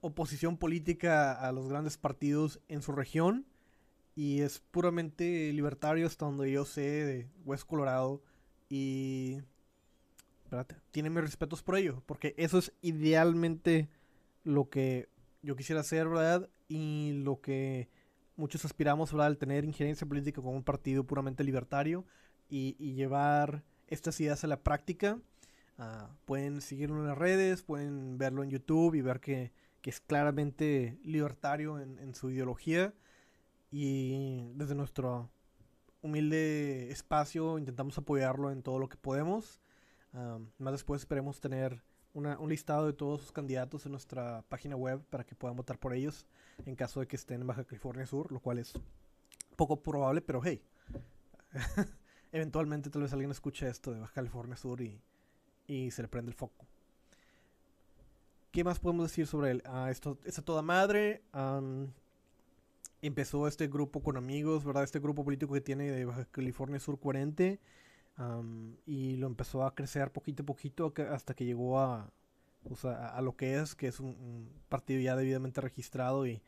oposición 0.00 0.56
política 0.56 1.32
a 1.32 1.52
los 1.52 1.68
grandes 1.68 1.96
partidos 1.96 2.60
en 2.68 2.82
su 2.82 2.92
región 2.92 3.46
y 4.14 4.40
es 4.40 4.58
puramente 4.58 5.52
libertario 5.52 6.06
hasta 6.06 6.26
donde 6.26 6.50
yo 6.50 6.64
sé 6.64 6.82
de 6.82 7.28
West 7.44 7.64
Colorado 7.64 8.22
y 8.68 9.38
tiene 10.90 11.10
mis 11.10 11.22
respetos 11.22 11.62
por 11.62 11.76
ello, 11.76 12.02
porque 12.06 12.34
eso 12.36 12.58
es 12.58 12.72
idealmente 12.82 13.88
lo 14.44 14.68
que 14.68 15.08
yo 15.42 15.56
quisiera 15.56 15.80
hacer, 15.80 16.08
¿verdad? 16.08 16.48
Y 16.68 17.22
lo 17.24 17.40
que 17.40 17.88
muchos 18.36 18.64
aspiramos 18.64 19.12
¿verdad? 19.12 19.28
al 19.28 19.38
tener 19.38 19.64
injerencia 19.64 20.06
política 20.06 20.42
con 20.42 20.54
un 20.54 20.62
partido 20.62 21.04
puramente 21.04 21.44
libertario 21.44 22.04
y, 22.48 22.74
llevar 22.94 23.62
estas 23.88 24.20
ideas 24.20 24.44
a 24.44 24.46
la 24.46 24.62
práctica. 24.62 25.18
Ah, 25.78 26.10
pueden 26.24 26.60
seguirlo 26.60 27.00
en 27.00 27.08
las 27.08 27.18
redes, 27.18 27.62
pueden 27.62 28.18
verlo 28.18 28.42
en 28.42 28.50
YouTube 28.50 28.94
y 28.94 29.02
ver 29.02 29.20
que, 29.20 29.52
es 29.82 30.00
claramente 30.00 30.98
libertario 31.02 31.80
en, 31.80 32.14
su 32.14 32.30
ideología. 32.30 32.94
Y 33.70 34.52
desde 34.54 34.74
nuestro 34.74 35.30
humilde 36.02 36.90
espacio 36.90 37.58
intentamos 37.58 37.98
apoyarlo 37.98 38.50
en 38.50 38.62
todo 38.62 38.78
lo 38.78 38.88
que 38.88 38.96
podemos. 38.96 39.60
Ah, 40.12 40.38
más 40.58 40.72
después 40.72 41.02
esperemos 41.02 41.40
tener 41.40 41.82
un 42.14 42.48
listado 42.48 42.86
de 42.86 42.92
todos 42.92 43.22
sus 43.22 43.32
candidatos 43.32 43.86
en 43.86 43.92
nuestra 43.92 44.44
página 44.48 44.76
web 44.76 45.02
para 45.08 45.24
que 45.24 45.34
puedan 45.34 45.56
votar 45.56 45.78
por 45.78 45.94
ellos 45.94 46.26
en 46.66 46.76
caso 46.76 47.00
de 47.00 47.06
que 47.06 47.16
estén 47.16 47.40
en 47.40 47.46
Baja 47.46 47.64
California 47.64 48.06
Sur, 48.06 48.30
lo 48.30 48.40
cual 48.40 48.58
es 48.58 48.74
poco 49.56 49.82
probable, 49.82 50.20
pero 50.20 50.42
hey, 50.44 50.62
eventualmente 52.32 52.90
tal 52.90 53.02
vez 53.02 53.12
alguien 53.12 53.30
escuche 53.30 53.68
esto 53.68 53.92
de 53.92 54.00
Baja 54.00 54.12
California 54.12 54.56
Sur 54.56 54.80
y, 54.80 55.00
se 55.66 56.02
le 56.02 56.08
prende 56.08 56.30
el 56.30 56.36
foco. 56.36 56.66
¿Qué 58.50 58.64
más 58.64 58.78
podemos 58.78 59.08
decir 59.08 59.26
sobre 59.26 59.50
él? 59.50 59.62
Ah, 59.64 59.90
esto 59.90 60.18
está 60.24 60.42
toda 60.42 60.62
madre. 60.62 61.22
empezó 63.00 63.48
este 63.48 63.66
grupo 63.68 64.02
con 64.02 64.16
amigos, 64.16 64.64
¿verdad? 64.64 64.84
Este 64.84 65.00
grupo 65.00 65.24
político 65.24 65.54
que 65.54 65.60
tiene 65.60 65.90
de 65.90 66.04
Baja 66.04 66.26
California 66.26 66.78
Sur 66.78 66.98
40 67.00 67.58
y 68.86 69.16
lo 69.16 69.26
empezó 69.26 69.64
a 69.64 69.74
crecer 69.74 70.12
poquito 70.12 70.42
a 70.42 70.46
poquito 70.46 70.92
hasta 71.10 71.34
que 71.34 71.44
llegó 71.44 71.80
a, 71.80 72.12
a, 73.14 73.22
lo 73.22 73.36
que 73.36 73.58
es, 73.58 73.74
que 73.74 73.88
es 73.88 74.00
un, 74.00 74.48
partido 74.68 75.00
ya 75.00 75.16
debidamente 75.16 75.60
registrado 75.60 76.26
y, 76.26 76.42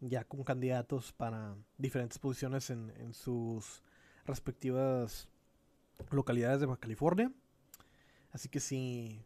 ya 0.00 0.24
con 0.24 0.44
candidatos 0.44 1.12
para 1.12 1.56
diferentes 1.78 2.18
posiciones 2.18 2.70
en, 2.70 3.12
sus 3.12 3.82
respectivas 4.26 5.28
localidades 6.10 6.60
de 6.60 6.66
Baja 6.66 6.80
California. 6.80 7.32
Así 8.36 8.48
que 8.50 8.60
si 8.60 9.24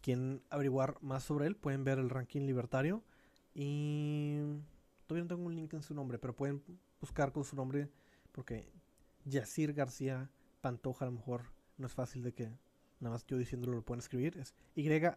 quieren 0.00 0.42
averiguar 0.48 0.96
más 1.02 1.22
sobre 1.22 1.46
él, 1.46 1.54
pueden 1.54 1.84
ver 1.84 1.98
el 1.98 2.08
ranking 2.08 2.46
libertario. 2.46 3.04
Y 3.54 4.38
todavía 5.06 5.24
no 5.24 5.28
tengo 5.28 5.44
un 5.44 5.54
link 5.54 5.74
en 5.74 5.82
su 5.82 5.92
nombre, 5.92 6.18
pero 6.18 6.34
pueden 6.34 6.62
buscar 6.98 7.30
con 7.30 7.44
su 7.44 7.56
nombre 7.56 7.90
porque 8.32 8.72
Yacir 9.26 9.74
García 9.74 10.30
Pantoja, 10.62 11.04
a 11.04 11.08
lo 11.10 11.12
mejor 11.18 11.42
no 11.76 11.88
es 11.88 11.92
fácil 11.92 12.22
de 12.22 12.32
que 12.32 12.44
nada 13.00 13.16
más 13.16 13.26
yo 13.26 13.36
diciéndolo 13.36 13.76
lo 13.76 13.82
pueden 13.82 13.98
escribir. 14.00 14.38
Es 14.38 14.54
Y-H-A-S-S-I-R. 14.76 15.12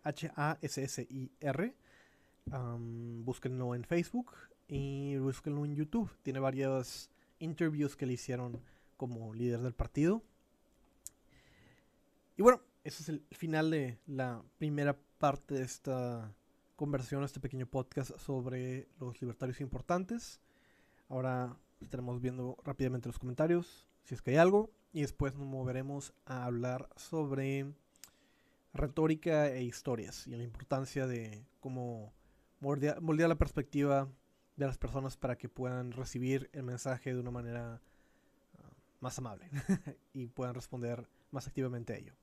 búsquenlo 3.24 3.76
en 3.76 3.86
Facebook 3.86 4.34
y 4.68 5.16
búsquenlo 5.20 5.64
en 5.64 5.74
YouTube. 5.78 6.12
Tiene 6.22 6.40
varias 6.40 7.10
interviews 7.40 7.96
que 7.96 8.06
le 8.06 8.12
hicieron 8.12 8.60
como 8.98 9.34
líder 9.34 9.62
del 9.62 9.74
partido. 9.74 10.22
Y 12.36 12.42
bueno, 12.42 12.60
ese 12.84 13.04
es 13.04 13.10
el 13.10 13.26
final 13.32 13.72
de 13.72 14.00
la 14.08 14.44
primera 14.58 14.98
parte 15.18 15.56
de 15.56 15.64
esta 15.64 16.34
conversión, 16.76 17.24
este 17.24 17.40
pequeño 17.40 17.68
podcast 17.68 18.18
sobre 18.18 18.88
los 19.00 19.22
libertarios 19.22 19.62
importantes. 19.62 20.42
Ahora 21.10 21.56
estaremos 21.80 22.22
viendo 22.22 22.58
rápidamente 22.64 23.08
los 23.10 23.20
comentarios 23.20 23.88
si 24.04 24.16
es 24.16 24.22
que 24.22 24.32
hay 24.32 24.38
algo. 24.38 24.72
Y 24.94 25.02
después 25.02 25.36
nos 25.36 25.48
moveremos 25.48 26.14
a 26.26 26.44
hablar 26.44 26.90
sobre 26.98 27.74
retórica 28.74 29.48
e 29.48 29.64
historias 29.64 30.28
y 30.28 30.32
la 30.32 30.44
importancia 30.44 31.08
de 31.08 31.46
cómo 31.62 32.14
moldear, 32.60 33.02
la 33.02 33.38
perspectiva 33.38 34.10
de 34.58 34.66
las 34.66 34.78
personas 34.78 35.16
para 35.16 35.38
que 35.38 35.48
puedan 35.48 35.92
recibir 35.94 36.50
el 36.52 36.64
mensaje 36.64 37.14
de 37.14 37.20
una 37.20 37.32
manera 37.32 37.82
ah, 38.58 38.70
más 39.00 39.18
amable 39.18 39.50
y 40.14 40.28
puedan 40.28 40.56
responder 40.56 41.08
más 41.32 41.48
activamente 41.48 41.94
a 41.94 41.98
ello. 41.98 42.14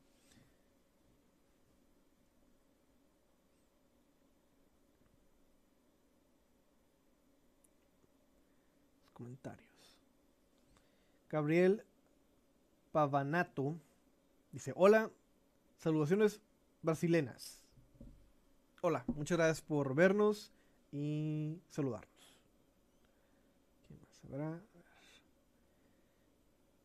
Comentarios. 9.18 9.68
Gabriel 11.28 11.84
Pavanato 12.92 13.76
dice, 14.52 14.72
hola, 14.76 15.10
saludaciones 15.76 16.40
brasilenas. 16.82 17.60
Hola, 18.80 19.04
muchas 19.08 19.36
gracias 19.36 19.60
por 19.60 19.94
vernos 19.94 20.52
y 20.92 21.60
saludarnos. 21.68 22.36
¿Quién 23.86 24.00
más 24.00 24.24
habrá? 24.24 24.62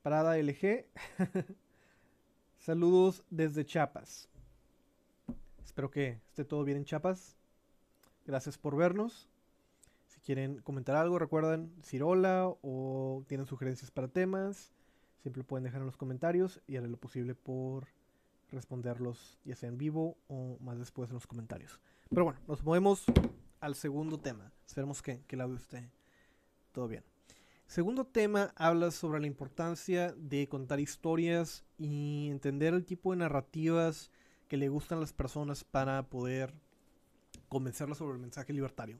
Parada 0.01 0.37
LG. 0.37 0.87
Saludos 2.57 3.23
desde 3.29 3.65
Chiapas. 3.65 4.27
Espero 5.63 5.91
que 5.91 6.19
esté 6.29 6.43
todo 6.43 6.63
bien 6.63 6.77
en 6.77 6.85
Chiapas. 6.85 7.37
Gracias 8.25 8.57
por 8.57 8.75
vernos 8.75 9.29
quieren 10.23 10.61
comentar 10.61 10.95
algo, 10.95 11.19
recuerden 11.19 11.75
decir 11.77 12.03
hola 12.03 12.47
o 12.61 13.23
tienen 13.27 13.45
sugerencias 13.45 13.91
para 13.91 14.07
temas, 14.07 14.71
siempre 15.21 15.43
pueden 15.43 15.63
dejar 15.63 15.81
en 15.81 15.85
los 15.85 15.97
comentarios 15.97 16.61
y 16.67 16.77
haré 16.77 16.87
lo 16.87 16.97
posible 16.97 17.35
por 17.35 17.87
responderlos 18.51 19.39
ya 19.45 19.55
sea 19.55 19.69
en 19.69 19.77
vivo 19.77 20.17
o 20.27 20.57
más 20.59 20.77
después 20.79 21.09
en 21.09 21.15
los 21.15 21.27
comentarios. 21.27 21.79
Pero 22.09 22.25
bueno, 22.25 22.39
nos 22.47 22.63
movemos 22.63 23.05
al 23.59 23.75
segundo 23.75 24.19
tema. 24.19 24.51
Esperemos 24.65 25.01
que, 25.01 25.21
que 25.25 25.35
el 25.35 25.41
audio 25.41 25.55
esté 25.55 25.89
todo 26.71 26.87
bien. 26.87 27.03
Segundo 27.67 28.05
tema 28.05 28.53
habla 28.55 28.91
sobre 28.91 29.19
la 29.19 29.27
importancia 29.27 30.13
de 30.17 30.47
contar 30.47 30.79
historias 30.79 31.65
y 31.77 32.27
entender 32.29 32.73
el 32.73 32.85
tipo 32.85 33.11
de 33.11 33.17
narrativas 33.17 34.11
que 34.47 34.57
le 34.57 34.69
gustan 34.69 34.99
a 34.99 35.01
las 35.01 35.13
personas 35.13 35.63
para 35.63 36.03
poder 36.03 36.53
convencerla 37.49 37.95
sobre 37.95 38.13
el 38.13 38.19
mensaje 38.19 38.53
libertario. 38.53 38.99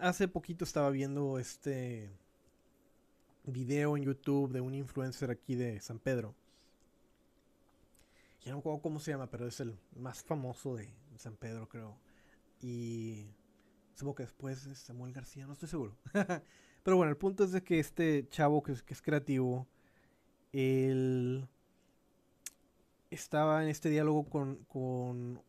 Hace 0.00 0.26
poquito 0.26 0.64
estaba 0.64 0.90
viendo 0.90 1.38
este 1.38 2.10
video 3.44 3.96
en 3.96 4.02
YouTube 4.02 4.50
de 4.50 4.60
un 4.60 4.74
influencer 4.74 5.30
aquí 5.30 5.54
de 5.54 5.80
San 5.80 6.00
Pedro. 6.00 6.34
Ya 8.40 8.50
no 8.50 8.56
me 8.56 8.60
acuerdo 8.60 8.82
cómo 8.82 8.98
se 8.98 9.12
llama, 9.12 9.30
pero 9.30 9.46
es 9.46 9.60
el 9.60 9.78
más 9.94 10.24
famoso 10.24 10.74
de 10.74 10.92
San 11.18 11.36
Pedro, 11.36 11.68
creo. 11.68 11.96
Y 12.60 13.28
supongo 13.94 14.16
que 14.16 14.22
después 14.24 14.66
es 14.66 14.78
Samuel 14.78 15.12
García, 15.12 15.46
no 15.46 15.52
estoy 15.52 15.68
seguro. 15.68 15.96
pero 16.82 16.96
bueno, 16.96 17.10
el 17.10 17.16
punto 17.16 17.44
es 17.44 17.52
de 17.52 17.62
que 17.62 17.78
este 17.78 18.28
chavo 18.28 18.64
que 18.64 18.72
es, 18.72 18.82
que 18.82 18.94
es 18.94 19.00
creativo, 19.00 19.68
él 20.52 21.48
estaba 23.08 23.62
en 23.62 23.68
este 23.68 23.88
diálogo 23.88 24.28
con, 24.28 24.64
con 24.64 25.40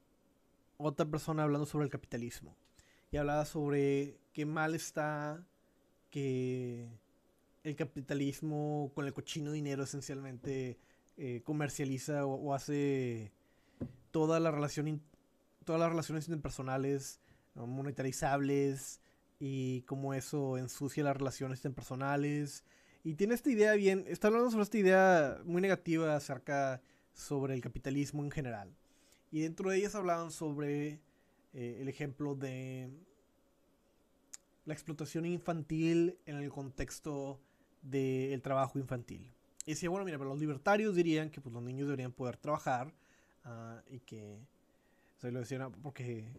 otra 0.78 1.08
persona 1.08 1.42
hablando 1.42 1.66
sobre 1.66 1.86
el 1.86 1.92
capitalismo. 1.92 2.56
Y 3.12 3.17
hablaba 3.17 3.43
sobre 3.43 4.21
qué 4.32 4.45
mal 4.45 4.74
está 4.74 5.45
que 6.10 6.88
el 7.63 7.76
capitalismo 7.76 8.89
con 8.95 9.06
el 9.06 9.13
cochino 9.13 9.52
dinero 9.52 9.84
esencialmente 9.84 10.80
eh, 11.17 11.41
comercializa 11.43 12.26
o, 12.26 12.54
hace 12.54 13.34
toda 14.12 14.39
la 14.39 14.50
relación 14.50 15.02
todas 15.65 15.80
las 15.80 15.89
relaciones 15.89 16.26
interpersonales 16.28 17.19
monetarizables 17.56 19.02
y 19.39 19.82
cómo 19.82 20.13
eso 20.13 20.58
ensucia 20.58 21.04
las 21.04 21.17
relaciones 21.17 21.60
interpersonales. 21.60 22.63
Y 23.04 23.15
tiene 23.15 23.34
esta 23.34 23.52
idea 23.52 23.74
bien 23.74 24.06
está 24.08 24.28
hablando 24.28 24.52
sobre 24.52 24.63
esta 24.63 24.78
idea 24.78 25.41
muy 25.43 25.62
negativa 25.62 26.15
acerca 26.15 26.82
sobre 27.13 27.56
el 27.56 27.62
capitalismo 27.62 28.24
en 28.24 28.32
general. 28.32 28.74
Y 29.32 29.41
dentro 29.41 29.69
de 29.69 29.78
ellas 29.80 29.95
hablaban 29.95 30.32
sobre 30.32 31.02
eh, 31.54 31.78
el 31.82 31.90
ejemplo 31.90 32.36
de 32.36 32.90
la 34.66 34.74
explotación 34.74 35.26
infantil 35.26 36.18
en 36.26 36.38
el 36.38 36.50
contexto 36.50 37.40
del 37.82 38.42
trabajo 38.42 38.80
infantil. 38.80 39.34
Y 39.66 39.72
decía, 39.72 39.90
bueno, 39.90 40.06
mira, 40.06 40.18
pero 40.18 40.30
los 40.30 40.40
libertarios 40.40 40.96
dirían 40.96 41.30
que 41.30 41.42
pues, 41.42 41.54
los 41.54 41.64
niños 41.64 41.88
deberían 41.88 42.12
poder 42.12 42.38
trabajar 42.38 42.94
uh, 43.46 43.94
y 43.94 44.00
que... 44.00 44.40
O 45.24 45.30
lo 45.30 45.40
decían 45.40 45.72
porque 45.84 46.32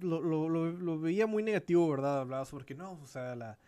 lo, 0.00 0.20
lo, 0.20 0.48
lo, 0.48 0.98
veía 1.00 1.26
muy 1.26 1.42
negativo, 1.42 1.88
¿verdad? 1.88 2.20
Hablaba 2.20 2.44
sobre 2.44 2.64
que 2.64 2.74
no, 2.74 2.92
o 2.92 3.06
sea, 3.06 3.34
la, 3.36 3.58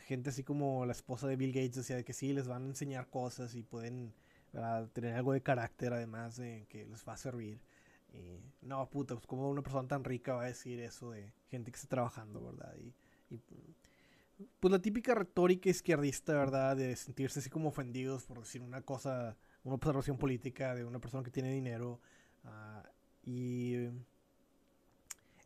gente 0.00 0.30
así 0.30 0.44
como 0.44 0.86
la 0.86 0.92
esposa 0.92 1.26
de 1.26 1.36
Bill 1.36 1.52
Gates 1.52 1.74
decía 1.74 1.96
de 1.96 2.04
que 2.04 2.12
sí, 2.12 2.32
les 2.32 2.46
van 2.46 2.64
a 2.64 2.66
enseñar 2.66 3.08
cosas 3.08 3.54
y 3.54 3.62
pueden 3.62 4.14
tener 4.92 5.14
algo 5.14 5.32
de 5.32 5.40
carácter 5.40 5.92
además 5.92 6.36
de 6.36 6.66
que 6.68 6.86
les 6.86 7.06
va 7.06 7.14
a 7.14 7.16
servir. 7.16 7.60
Y 8.14 8.66
no, 8.66 8.88
puta, 8.90 9.14
pues 9.14 9.26
como 9.26 9.48
una 9.48 9.62
persona 9.62 9.88
tan 9.88 10.04
rica 10.04 10.34
va 10.34 10.42
a 10.42 10.46
decir 10.46 10.80
eso 10.80 11.10
de 11.10 11.32
gente 11.48 11.70
que 11.70 11.76
está 11.76 11.88
trabajando, 11.88 12.42
¿verdad? 12.44 12.74
Y, 12.78 12.94
pues 14.60 14.70
la 14.70 14.80
típica 14.80 15.14
retórica 15.14 15.70
izquierdista, 15.70 16.34
¿verdad? 16.34 16.76
De 16.76 16.94
sentirse 16.96 17.38
así 17.38 17.48
como 17.48 17.68
ofendidos 17.68 18.24
por 18.24 18.40
decir 18.40 18.60
una 18.60 18.82
cosa, 18.82 19.36
una 19.64 19.76
observación 19.76 20.18
política 20.18 20.74
de 20.74 20.84
una 20.84 21.00
persona 21.00 21.22
que 21.22 21.30
tiene 21.30 21.52
dinero. 21.52 22.00
Uh, 22.44 22.86
y, 23.24 23.74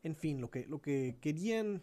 en 0.03 0.17
fin, 0.17 0.41
lo 0.41 0.51
que, 0.51 0.67
lo 0.67 0.81
que 0.81 1.19
querían 1.21 1.83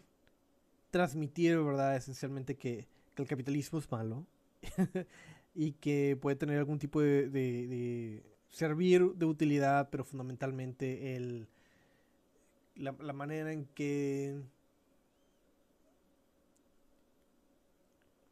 transmitir, 0.90 1.58
¿verdad? 1.58 1.96
Esencialmente 1.96 2.56
que, 2.56 2.88
el 3.16 3.28
capitalismo 3.28 3.78
es 3.78 3.90
malo 3.92 4.26
y 5.54 5.72
que 5.72 6.18
puede 6.20 6.34
tener 6.36 6.58
algún 6.58 6.80
tipo 6.80 7.00
de, 7.00 7.28
de 7.28 8.33
servir 8.54 9.14
de 9.16 9.26
utilidad, 9.26 9.90
pero 9.90 10.04
fundamentalmente 10.04 11.16
el, 11.16 11.48
la, 12.76 13.12
manera 13.12 13.52
en 13.52 13.64
que 13.66 14.40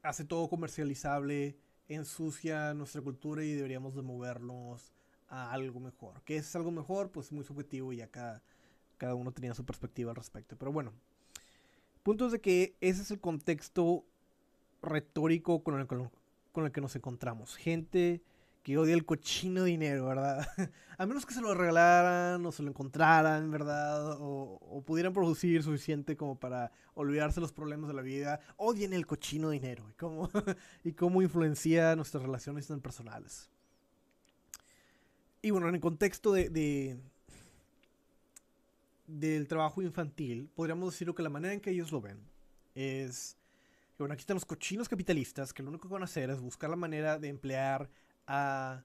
hace 0.03 0.25
todo 0.25 0.49
comercializable, 0.49 1.57
ensucia 1.89 2.73
nuestra 2.73 3.03
cultura 3.03 3.43
y 3.43 3.53
deberíamos 3.53 3.97
de 3.97 4.03
movernos 4.03 4.93
a 5.29 5.51
algo 5.51 5.81
mejor. 5.81 6.23
¿Qué 6.25 6.37
es 6.37 6.55
algo 6.55 6.71
mejor? 6.71 7.11
Pues 7.11 7.33
muy 7.33 7.45
subjetivo 7.45 7.93
y 7.93 8.01
acá 8.01 8.43
cada 8.99 9.17
uno 9.17 9.33
tenía 9.33 9.55
su 9.55 9.65
perspectiva 9.65 10.13
al 10.13 10.17
respecto. 10.17 10.57
Pero 10.57 10.71
bueno, 10.71 10.93
punto 12.05 12.27
es 12.27 12.33
de 12.33 12.41
que 12.41 12.77
ese 12.81 13.03
es 13.03 13.11
el 13.11 13.19
contexto 13.19 14.05
retórico 14.83 15.65
con 15.65 15.81
el 15.81 16.73
que 16.73 16.81
nos 16.81 16.95
encontramos. 16.95 17.57
Gente 17.57 18.23
que 18.63 18.79
odia 18.79 18.95
el 18.95 19.05
cochino 19.05 19.65
dinero, 19.65 20.07
¿verdad? 20.07 20.47
A 20.99 21.07
menos 21.07 21.27
que 21.27 21.35
se 21.35 21.41
lo 21.41 21.53
regalaran 21.53 22.45
o 22.47 22.53
se 22.53 22.63
lo 22.63 22.69
encontraran, 22.69 23.51
¿verdad? 23.51 24.17
O, 24.21 24.83
pudieran 24.87 25.13
producir 25.13 25.63
suficiente 25.63 26.17
como 26.17 26.39
para 26.39 26.71
olvidarse 26.95 27.41
los 27.41 27.53
problemas 27.53 27.89
de 27.89 27.95
la 27.95 28.03
vida, 28.03 28.41
odien 28.57 28.93
el 28.93 29.07
cochino 29.07 29.51
dinero 29.51 29.89
y 29.91 29.95
cómo, 29.95 30.31
y 30.85 30.93
cómo 30.93 31.23
influencia 31.23 31.97
nuestras 31.97 32.23
relaciones 32.23 32.69
personales. 32.81 33.51
Y 35.41 35.51
bueno, 35.51 35.69
en 35.69 35.75
el 35.75 35.81
contexto 35.81 36.33
de, 36.33 36.49
de, 36.49 36.97
del 39.09 39.49
trabajo 39.49 39.83
infantil, 39.83 40.49
podríamos 40.55 40.93
decir 40.93 41.13
que 41.13 41.23
la 41.23 41.31
manera 41.31 41.53
en 41.53 41.61
que 41.61 41.71
ellos 41.71 41.91
lo 41.91 42.01
ven 42.01 42.21
es 42.77 43.37
que, 43.97 44.05
bueno, 44.05 44.15
aquí 44.15 44.21
están 44.21 44.37
los 44.37 44.45
cochinos 44.45 44.89
capitalistas 44.89 45.53
que 45.53 45.65
lo 45.65 45.71
único 45.71 45.89
que 45.89 45.95
van 45.95 46.03
a 46.03 46.05
hacer 46.05 46.31
es 46.31 46.41
buscar 46.41 46.71
la 46.71 46.77
manera 46.77 47.19
de 47.19 47.29
emplear 47.29 47.91
a 48.27 48.85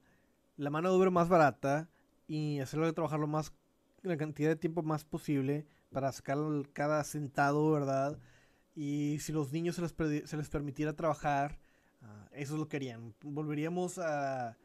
la 0.58 0.70
mano 0.70 0.90
de 0.90 0.96
obra 0.98 1.12
más 1.12 1.30
barata 1.30 1.90
y 2.28 2.60
hacerlo 2.60 2.92
trabajar 2.94 3.20
lo 3.20 3.28
más 3.28 3.54
la 4.04 4.18
cantidad 4.18 4.50
de 4.50 4.56
tiempo 4.56 4.84
más 4.84 5.06
posible 5.06 5.66
para 5.92 6.12
sacar 6.12 6.38
cada 6.74 7.04
centavo, 7.04 7.72
¿verdad? 7.72 8.20
Y 8.76 9.18
si 9.20 9.32
los 9.32 9.52
niños 9.52 9.76
se 9.76 9.82
les, 9.82 10.30
se 10.30 10.38
les 10.38 10.50
permitiera 10.50 10.94
trabajar, 10.94 11.58
uh, 12.02 12.28
eso 12.32 12.58
lo 12.58 12.68
querían. 12.68 13.14
Volveríamos 13.22 14.00
a, 14.00 14.56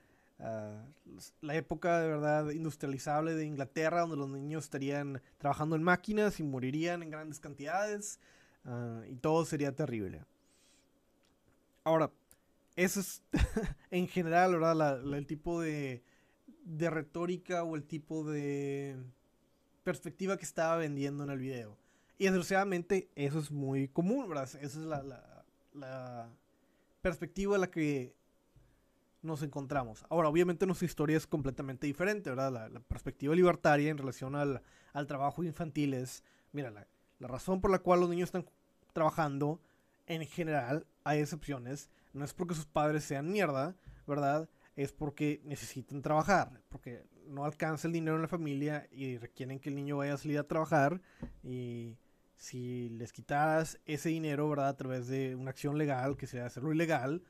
la 1.40 1.54
época 1.54 2.00
de 2.00 2.08
verdad 2.08 2.50
industrializable 2.50 3.34
de 3.34 3.44
Inglaterra, 3.44 4.00
donde 4.00 4.16
los 4.16 4.28
niños 4.28 4.64
estarían 4.64 5.22
trabajando 5.38 5.76
en 5.76 5.84
máquinas 5.84 6.40
y 6.40 6.42
morirían 6.42 7.02
en 7.04 7.10
grandes 7.10 7.38
cantidades 7.38 8.18
uh, 8.64 9.04
y 9.04 9.14
todo 9.16 9.44
sería 9.44 9.76
terrible. 9.76 10.24
Ahora, 11.84 12.10
eso 12.76 13.00
es 13.00 13.22
en 13.90 14.08
general, 14.08 14.52
¿verdad? 14.52 15.00
el 15.14 15.26
tipo 15.26 15.60
de, 15.60 16.02
de 16.64 16.90
retórica 16.90 17.62
o 17.64 17.76
el 17.76 17.84
tipo 17.84 18.24
de 18.24 18.96
perspectiva 19.84 20.36
que 20.36 20.44
estaba 20.44 20.76
vendiendo 20.76 21.24
en 21.24 21.30
el 21.30 21.38
video. 21.38 21.76
Y 22.18 22.24
desgraciadamente 22.24 23.10
eso 23.16 23.38
es 23.38 23.50
muy 23.50 23.88
común, 23.88 24.28
¿verdad? 24.28 24.44
Esa 24.44 24.58
es 24.60 24.76
la, 24.76 25.02
la, 25.02 25.44
la 25.74 26.30
perspectiva 27.00 27.56
en 27.56 27.62
la 27.62 27.70
que 27.70 28.14
nos 29.22 29.42
encontramos. 29.42 30.04
Ahora, 30.08 30.28
obviamente 30.28 30.66
nuestra 30.66 30.86
historia 30.86 31.16
es 31.16 31.26
completamente 31.26 31.86
diferente, 31.86 32.30
¿verdad? 32.30 32.70
La, 32.72 32.80
perspectiva 32.80 33.34
libertaria 33.34 33.90
en 33.90 33.98
relación 33.98 34.34
al, 34.34 34.62
al 34.92 35.06
trabajo 35.06 35.42
infantil 35.44 35.94
es, 35.94 36.22
mira, 36.52 36.70
la, 36.70 36.86
la 37.18 37.28
razón 37.28 37.60
por 37.60 37.70
la 37.70 37.78
cual 37.78 38.00
los 38.00 38.10
niños 38.10 38.28
están 38.28 38.46
trabajando, 38.92 39.60
en 40.06 40.26
general, 40.26 40.86
hay 41.04 41.20
excepciones, 41.20 41.88
no 42.12 42.24
es 42.24 42.34
porque 42.34 42.54
sus 42.54 42.66
padres 42.66 43.04
sean 43.04 43.30
mierda, 43.30 43.76
¿verdad? 44.06 44.48
Es 44.76 44.92
porque 44.92 45.40
necesitan 45.44 46.02
trabajar, 46.02 46.62
porque 46.68 47.04
no 47.26 47.44
alcanza 47.44 47.86
el 47.86 47.92
dinero 47.92 48.16
en 48.16 48.22
la 48.22 48.28
familia 48.28 48.88
y 48.90 49.18
requieren 49.18 49.58
que 49.58 49.68
el 49.68 49.74
niño 49.74 49.98
vaya 49.98 50.14
a 50.14 50.18
salir 50.18 50.38
a 50.38 50.48
trabajar 50.48 51.00
y 51.42 51.96
si 52.36 52.88
les 52.90 53.12
quitaras 53.12 53.78
ese 53.86 54.08
dinero, 54.08 54.48
¿verdad? 54.48 54.68
A 54.68 54.76
través 54.76 55.06
de 55.06 55.36
una 55.36 55.50
acción 55.50 55.78
legal, 55.78 56.16
que 56.16 56.26
sea 56.26 56.46
hacerlo 56.46 56.72
ilegal, 56.72 57.22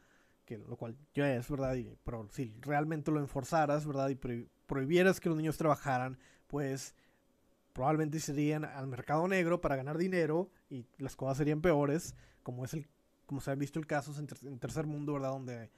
que 0.47 0.59
lo 0.59 0.77
cual 0.77 0.97
ya 1.15 1.35
es, 1.35 1.51
¿verdad? 1.51 1.77
Pero 2.05 2.29
si 2.31 2.55
realmente 2.61 3.11
lo 3.11 3.21
enforzaras, 3.21 3.87
¿verdad? 3.87 4.09
Y 4.09 4.15
prohibieras 4.67 5.21
que 5.21 5.29
los 5.29 5.37
niños 5.37 5.59
trabajaran, 5.59 6.19
pues 6.47 6.95
probablemente 7.73 8.21
serían 8.21 8.65
al 8.65 8.87
mercado 8.87 9.29
negro 9.29 9.61
para 9.61 9.77
ganar 9.77 9.99
dinero 9.99 10.51
y 10.71 10.87
las 10.99 11.17
cosas 11.17 11.39
serían 11.39 11.61
peores, 11.61 12.15
como 12.43 12.65
es 12.65 12.75
el 12.75 12.89
como 13.33 13.41
se 13.41 13.51
ha 13.51 13.55
visto 13.55 13.79
el 13.79 13.87
caso 13.87 14.13
en, 14.19 14.59
tercer 14.59 14.87
mundo, 14.87 15.15
¿verdad? 15.15 15.31
Donde 15.31 15.71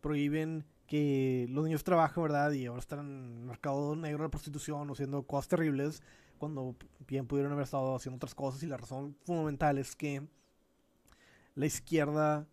prohíben 0.00 0.64
que 0.86 1.46
los 1.50 1.62
niños 1.62 1.84
trabajen, 1.84 2.22
¿verdad? 2.22 2.52
Y 2.52 2.64
ahora 2.64 2.80
están 2.80 3.00
en 3.00 3.44
mercado 3.44 3.94
negro 3.94 4.24
de 4.24 4.30
prostitución 4.30 4.88
o 4.88 4.94
haciendo 4.94 5.22
cosas 5.24 5.48
terribles 5.48 6.02
cuando 6.38 6.74
bien 7.06 7.26
pudieron 7.26 7.52
haber 7.52 7.64
estado 7.64 7.94
haciendo 7.94 8.16
otras 8.16 8.34
cosas 8.34 8.62
y 8.62 8.66
la 8.66 8.78
razón 8.78 9.14
fundamental 9.26 9.76
es 9.76 9.94
que 9.94 10.26
la 11.54 11.66
izquierda 11.66 12.46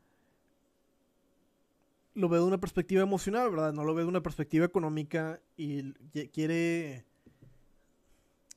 lo 2.13 2.27
ve 2.27 2.39
de 2.39 2.43
una 2.43 2.59
perspectiva 2.59 3.01
emocional, 3.01 3.49
¿verdad? 3.51 3.71
No 3.71 3.85
lo 3.85 3.95
ve 3.95 4.01
de 4.01 4.09
una 4.09 4.21
perspectiva 4.21 4.65
económica 4.65 5.39
y 5.55 5.93
quiere 6.33 7.05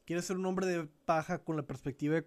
quiere 0.05 0.21
ser 0.21 0.37
un 0.37 0.47
hombre 0.47 0.67
de 0.67 0.85
paja 1.05 1.39
con 1.39 1.55
la 1.55 1.63
perspectiva 1.63 2.25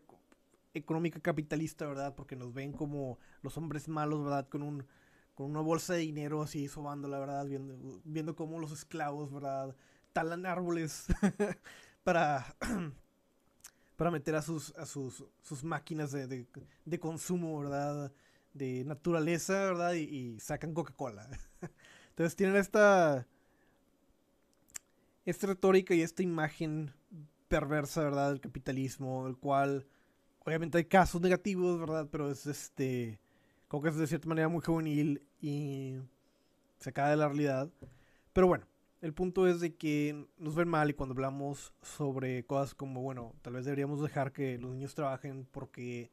económica 0.75 1.19
capitalista, 1.19 1.87
¿verdad? 1.87 2.15
Porque 2.15 2.35
nos 2.35 2.53
ven 2.53 2.73
como 2.73 3.19
los 3.41 3.57
hombres 3.57 3.87
malos, 3.87 4.23
¿verdad? 4.23 4.47
Con 4.49 4.61
un 4.61 4.85
con 5.33 5.51
una 5.51 5.59
bolsa 5.59 5.95
de 5.95 5.99
dinero 5.99 6.41
así 6.41 6.69
sobando, 6.69 7.09
la 7.09 7.19
verdad, 7.19 7.45
viendo, 7.45 8.01
viendo 8.05 8.37
cómo 8.37 8.57
los 8.57 8.71
esclavos, 8.71 9.33
¿verdad? 9.33 9.75
talan 10.15 10.45
árboles 10.45 11.07
para, 12.03 12.55
para 13.97 14.11
meter 14.11 14.35
a 14.35 14.41
sus, 14.41 14.73
a 14.77 14.85
sus, 14.85 15.25
sus 15.41 15.63
máquinas 15.65 16.13
de, 16.13 16.47
de, 16.85 16.99
consumo, 17.01 17.59
¿verdad? 17.59 18.13
De 18.53 18.85
naturaleza, 18.85 19.65
¿verdad? 19.65 19.93
Y, 19.93 20.03
y 20.03 20.39
sacan 20.39 20.73
Coca-Cola. 20.73 21.29
Entonces 22.11 22.37
tienen 22.37 22.55
esta, 22.55 23.27
esta 25.25 25.47
retórica 25.47 25.93
y 25.93 26.01
esta 26.01 26.23
imagen 26.23 26.93
perversa, 27.49 28.05
¿verdad? 28.05 28.29
Del 28.29 28.39
capitalismo, 28.39 29.27
el 29.27 29.35
cual 29.35 29.85
obviamente 30.45 30.77
hay 30.77 30.85
casos 30.85 31.21
negativos, 31.21 31.79
¿verdad? 31.79 32.07
Pero 32.11 32.31
es 32.31 32.45
este, 32.45 33.19
como 33.67 33.83
que 33.83 33.89
es 33.89 33.97
de 33.97 34.07
cierta 34.07 34.27
manera 34.29 34.47
muy 34.47 34.61
juvenil 34.61 35.21
y 35.41 35.95
se 36.79 36.93
cae 36.93 37.11
de 37.11 37.17
la 37.17 37.27
realidad. 37.27 37.69
Pero 38.31 38.47
bueno, 38.47 38.65
el 39.01 39.13
punto 39.13 39.47
es 39.47 39.59
de 39.59 39.75
que 39.75 40.27
nos 40.37 40.55
ven 40.55 40.69
mal 40.69 40.89
y 40.89 40.93
cuando 40.93 41.13
hablamos 41.13 41.73
sobre 41.81 42.45
cosas 42.45 42.75
como, 42.75 43.01
bueno, 43.01 43.33
tal 43.41 43.53
vez 43.53 43.65
deberíamos 43.65 44.01
dejar 44.01 44.31
que 44.31 44.57
los 44.57 44.71
niños 44.71 44.95
trabajen 44.95 45.47
porque 45.51 46.11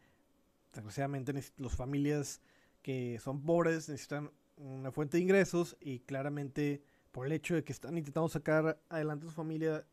desgraciadamente 0.73 1.33
las 1.57 1.77
familias 1.77 2.41
que 2.81 3.19
son 3.21 3.43
pobres 3.43 3.89
necesitan 3.89 4.31
una 4.57 4.91
fuente 4.93 5.17
de 5.17 5.23
ingresos 5.23 5.77
y 5.81 6.01
claramente 6.01 6.83
por 7.13 7.27
el 7.27 7.33
hecho 7.33 7.55
de 7.55 7.65
que 7.65 7.73
están 7.73 7.97
intentando 7.99 8.29
sacar 8.29 8.81
adelante 8.89 9.27
su 9.27 9.33
familia 9.33 9.85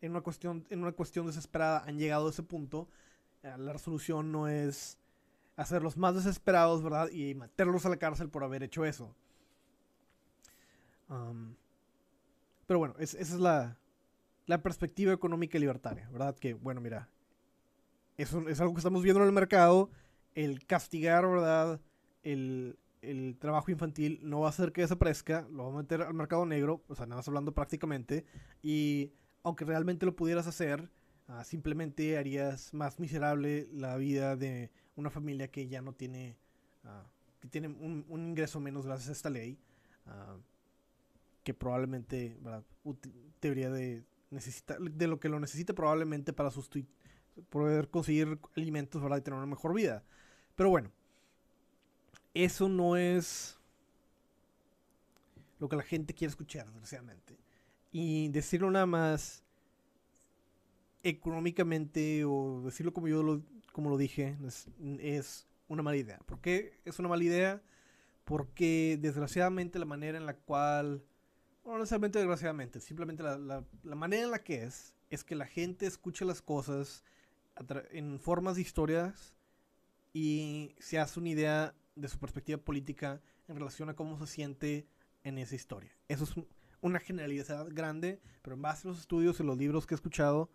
en 0.00 0.12
una 0.12 0.20
cuestión, 0.20 0.64
en 0.70 0.82
una 0.82 0.92
cuestión 0.92 1.26
desesperada 1.26 1.84
han 1.84 1.98
llegado 1.98 2.28
a 2.28 2.30
ese 2.30 2.42
punto. 2.42 2.88
Eh, 3.42 3.54
la 3.58 3.72
resolución 3.72 4.32
no 4.32 4.48
es 4.48 4.98
hacerlos 5.56 5.96
más 5.96 6.14
desesperados, 6.14 6.82
¿verdad? 6.82 7.10
Y 7.10 7.34
meterlos 7.34 7.86
a 7.86 7.88
la 7.88 7.96
cárcel 7.96 8.28
por 8.28 8.44
haber 8.44 8.62
hecho 8.62 8.84
eso. 8.84 9.14
pero 12.66 12.78
bueno, 12.78 12.94
esa 12.98 13.18
es 13.18 13.32
la, 13.32 13.76
la 14.46 14.62
perspectiva 14.62 15.12
económica 15.12 15.58
y 15.58 15.60
libertaria, 15.60 16.08
¿verdad? 16.10 16.36
Que, 16.38 16.54
bueno, 16.54 16.80
mira, 16.80 17.08
eso 18.16 18.48
es 18.48 18.60
algo 18.60 18.74
que 18.74 18.78
estamos 18.78 19.02
viendo 19.02 19.20
en 19.22 19.26
el 19.26 19.32
mercado. 19.32 19.90
El 20.34 20.64
castigar, 20.66 21.26
¿verdad? 21.26 21.80
El, 22.22 22.78
el 23.02 23.36
trabajo 23.38 23.70
infantil 23.70 24.20
no 24.22 24.40
va 24.40 24.46
a 24.46 24.50
hacer 24.50 24.72
que 24.72 24.82
desaparezca, 24.82 25.46
lo 25.50 25.64
va 25.64 25.70
a 25.70 25.82
meter 25.82 26.02
al 26.02 26.14
mercado 26.14 26.46
negro, 26.46 26.82
o 26.88 26.94
sea, 26.94 27.06
nada 27.06 27.16
más 27.16 27.28
hablando 27.28 27.52
prácticamente, 27.52 28.24
y 28.62 29.12
aunque 29.42 29.64
realmente 29.64 30.06
lo 30.06 30.14
pudieras 30.14 30.46
hacer, 30.46 30.90
ah, 31.30 31.44
simplemente 31.44 32.18
harías 32.18 32.74
más 32.74 32.98
miserable 32.98 33.68
la 33.72 33.96
vida 33.96 34.36
de 34.36 34.70
una 34.96 35.10
familia 35.10 35.50
que 35.50 35.68
ya 35.68 35.80
no 35.80 35.92
tiene, 35.92 36.36
ah, 36.84 37.04
que 37.40 37.48
tiene 37.48 37.68
un, 37.68 38.04
ingreso 38.08 38.60
menos 38.60 38.86
gracias 38.86 39.08
a 39.08 39.12
esta 39.12 39.30
ley, 39.30 39.58
ah, 40.06 40.36
que 41.44 41.54
probablemente 41.54 42.38
debería 43.40 43.70
de 43.70 44.04
necesitar, 44.30 44.78
de 44.80 45.06
lo 45.06 45.18
que 45.18 45.28
lo 45.28 45.40
necesite 45.40 45.72
probablemente 45.72 46.32
para 46.32 46.50
poder 47.48 47.88
conseguir 47.88 48.38
alimentos, 48.56 49.02
¿verdad? 49.02 49.18
Y 49.18 49.22
tener 49.22 49.38
una 49.38 49.46
mejor 49.46 49.74
vida. 49.74 50.04
Pero 50.54 50.68
bueno, 50.68 50.90
eso 52.34 52.68
no 52.68 52.96
es 52.96 53.58
lo 55.58 55.68
que 55.68 55.76
la 55.76 55.82
gente 55.82 56.14
quiere 56.14 56.30
escuchar, 56.30 56.66
desgraciadamente. 56.66 57.38
Y 57.92 58.28
decirlo 58.28 58.70
nada 58.70 58.86
más 58.86 59.42
económicamente 61.02 62.24
o 62.24 62.62
decirlo 62.64 62.92
como 62.92 63.08
yo 63.08 63.22
lo, 63.22 63.42
como 63.72 63.90
lo 63.90 63.96
dije 63.96 64.36
es, 65.00 65.46
una 65.68 65.82
mala 65.82 65.96
idea. 65.96 66.18
¿Por 66.26 66.40
qué 66.40 66.80
es 66.84 66.98
una 66.98 67.08
mala 67.08 67.22
idea? 67.22 67.62
Porque 68.24 68.98
desgraciadamente 69.00 69.78
la 69.78 69.84
manera 69.84 70.18
en 70.18 70.26
la 70.26 70.36
cual, 70.36 71.04
no 71.64 71.78
necesariamente 71.78 72.18
desgraciadamente, 72.18 72.80
simplemente 72.80 73.22
la, 73.22 73.38
la 73.38 73.94
manera 73.94 74.24
en 74.24 74.30
la 74.30 74.42
que 74.42 74.64
es, 74.64 74.94
es 75.10 75.24
que 75.24 75.34
la 75.34 75.46
gente 75.46 75.86
escucha 75.86 76.24
las 76.24 76.42
cosas 76.42 77.04
en 77.90 78.18
formas 78.18 78.56
de 78.56 78.62
historias 78.62 79.34
y 80.12 80.74
se 80.78 80.98
hace 80.98 81.20
una 81.20 81.28
idea 81.28 81.74
de 81.94 82.08
su 82.08 82.18
perspectiva 82.18 82.58
política 82.58 83.20
en 83.48 83.56
relación 83.56 83.88
a 83.88 83.94
cómo 83.94 84.18
se 84.18 84.26
siente 84.26 84.86
en 85.24 85.38
esa 85.38 85.54
historia. 85.54 85.90
Eso 86.08 86.24
es 86.24 86.34
una 86.80 86.98
generalidad 86.98 87.68
grande, 87.70 88.20
pero 88.42 88.56
en 88.56 88.62
base 88.62 88.88
a 88.88 88.90
los 88.90 89.00
estudios 89.00 89.38
y 89.40 89.42
los 89.42 89.58
libros 89.58 89.86
que 89.86 89.94
he 89.94 89.96
escuchado, 89.96 90.50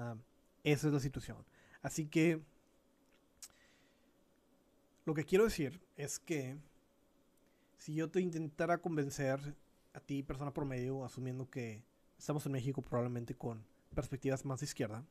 ah, 0.00 0.16
esa 0.64 0.88
es 0.88 0.92
la 0.92 1.00
situación. 1.00 1.38
Así 1.82 2.06
que 2.06 2.42
lo 5.04 5.14
que 5.14 5.24
quiero 5.24 5.44
decir 5.44 5.80
es 5.96 6.18
que 6.18 6.58
si 7.76 7.94
yo 7.94 8.10
te 8.10 8.20
intentara 8.20 8.78
convencer 8.78 9.56
a 9.94 10.00
ti, 10.00 10.22
persona 10.22 10.52
promedio, 10.52 11.04
asumiendo 11.04 11.48
que 11.48 11.82
estamos 12.18 12.44
en 12.46 12.52
México 12.52 12.82
probablemente 12.82 13.34
con 13.34 13.64
perspectivas 13.94 14.44
más 14.44 14.60
de 14.60 14.66
izquierda, 14.66 15.04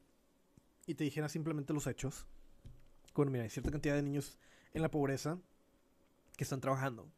y 0.85 0.95
te 0.95 1.03
dijera 1.03 1.29
simplemente 1.29 1.73
los 1.73 1.87
hechos, 1.87 2.27
bueno, 3.19 3.33
mira, 3.33 3.43
hay 3.43 3.49
cierta 3.49 3.69
cantidad 3.69 3.95
de 3.95 4.01
niños 4.01 4.39
en 4.73 4.81
la 4.81 4.89
pobreza, 4.89 5.37
que 6.37 6.45
están 6.45 6.61
trabajando. 6.61 7.11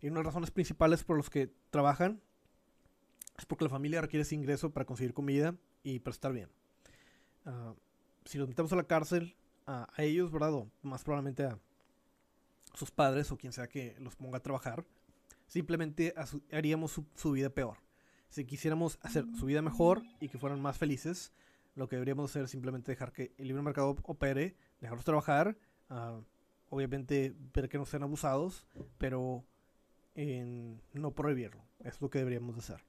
Y 0.00 0.06
una 0.06 0.20
de 0.20 0.24
las 0.24 0.32
razones 0.32 0.50
principales 0.50 1.04
por 1.04 1.18
las 1.18 1.28
que 1.28 1.52
trabajan 1.68 2.22
es 3.36 3.44
porque 3.44 3.64
la 3.64 3.70
familia 3.70 4.00
requiere 4.00 4.22
ese 4.22 4.34
ingreso 4.34 4.70
para 4.70 4.86
conseguir 4.86 5.12
comida 5.12 5.54
y 5.82 5.98
para 5.98 6.14
estar 6.14 6.32
bien. 6.32 6.48
Ah, 7.44 7.74
si 8.24 8.38
los 8.38 8.48
metemos 8.48 8.72
a 8.72 8.76
la 8.76 8.84
cárcel, 8.84 9.36
a 9.66 9.88
ellos, 9.98 10.30
¿verdad? 10.30 10.52
O 10.54 10.70
más 10.82 11.04
probablemente 11.04 11.44
a 11.44 11.58
sus 12.74 12.90
padres 12.90 13.30
o 13.30 13.36
quien 13.36 13.52
sea 13.52 13.68
que 13.68 13.96
los 14.00 14.16
ponga 14.16 14.38
a 14.38 14.42
trabajar, 14.42 14.84
simplemente 15.46 16.14
haríamos 16.50 17.00
su, 17.14 17.32
vida 17.32 17.50
peor. 17.50 17.78
Si 18.28 18.44
quisiéramos 18.44 18.98
hacer 19.02 19.26
su 19.38 19.46
vida 19.46 19.60
mejor 19.60 20.02
y 20.20 20.28
que 20.28 20.38
fueran 20.38 20.60
más 20.60 20.78
felices, 20.78 21.32
lo 21.74 21.88
que 21.88 21.96
deberíamos 21.96 22.30
hacer 22.30 22.44
es 22.44 22.50
simplemente 22.50 22.92
dejar 22.92 23.12
que 23.12 23.34
el 23.36 23.48
libre 23.48 23.62
mercado 23.62 23.96
opere, 24.04 24.56
dejarlos 24.80 25.04
trabajar, 25.04 25.56
uh, 25.90 26.22
obviamente 26.70 27.34
ver 27.52 27.68
que 27.68 27.78
no 27.78 27.84
sean 27.84 28.02
abusados, 28.02 28.66
pero 28.98 29.44
no 30.14 31.10
prohibirlo. 31.10 31.62
Es 31.80 32.00
lo 32.00 32.08
que 32.08 32.18
deberíamos 32.18 32.56
hacer. 32.56 32.82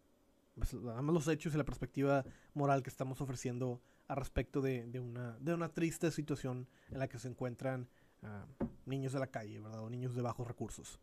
Pues, 0.56 0.74
además 0.74 1.14
los 1.14 1.28
hechos 1.28 1.54
y 1.54 1.58
la 1.58 1.66
perspectiva 1.66 2.24
moral 2.54 2.84
que 2.84 2.90
estamos 2.90 3.20
ofreciendo 3.20 3.82
al 4.08 4.18
respecto 4.18 4.62
de, 4.62 5.00
una, 5.00 5.38
de 5.40 5.54
una 5.54 5.70
triste 5.70 6.12
situación 6.12 6.68
en 6.90 7.00
la 7.00 7.08
que 7.08 7.20
se 7.20 7.28
encuentran 7.28 7.88
ah, 8.24 8.46
niños 8.86 9.14
de 9.14 9.20
la 9.20 9.28
calle, 9.28 9.60
¿verdad? 9.60 9.82
O 9.82 9.90
niños 9.90 10.16
de 10.16 10.22
bajos 10.22 10.48
recursos. 10.48 11.00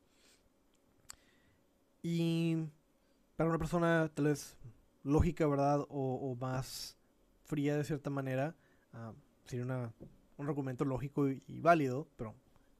Y 2.02 2.56
para 3.36 3.48
una 3.48 3.58
persona 3.58 4.10
tal 4.14 4.26
vez 4.26 4.56
lógica, 5.02 5.46
¿verdad? 5.46 5.84
O, 5.88 6.36
más 6.40 6.96
fría 7.44 7.76
de 7.76 7.84
cierta 7.84 8.10
manera, 8.10 8.54
uh, 8.94 9.12
sería 9.44 9.64
una, 9.64 9.92
un 10.36 10.48
argumento 10.48 10.84
lógico 10.84 11.28
y, 11.28 11.60
válido, 11.60 12.08
pero 12.16 12.34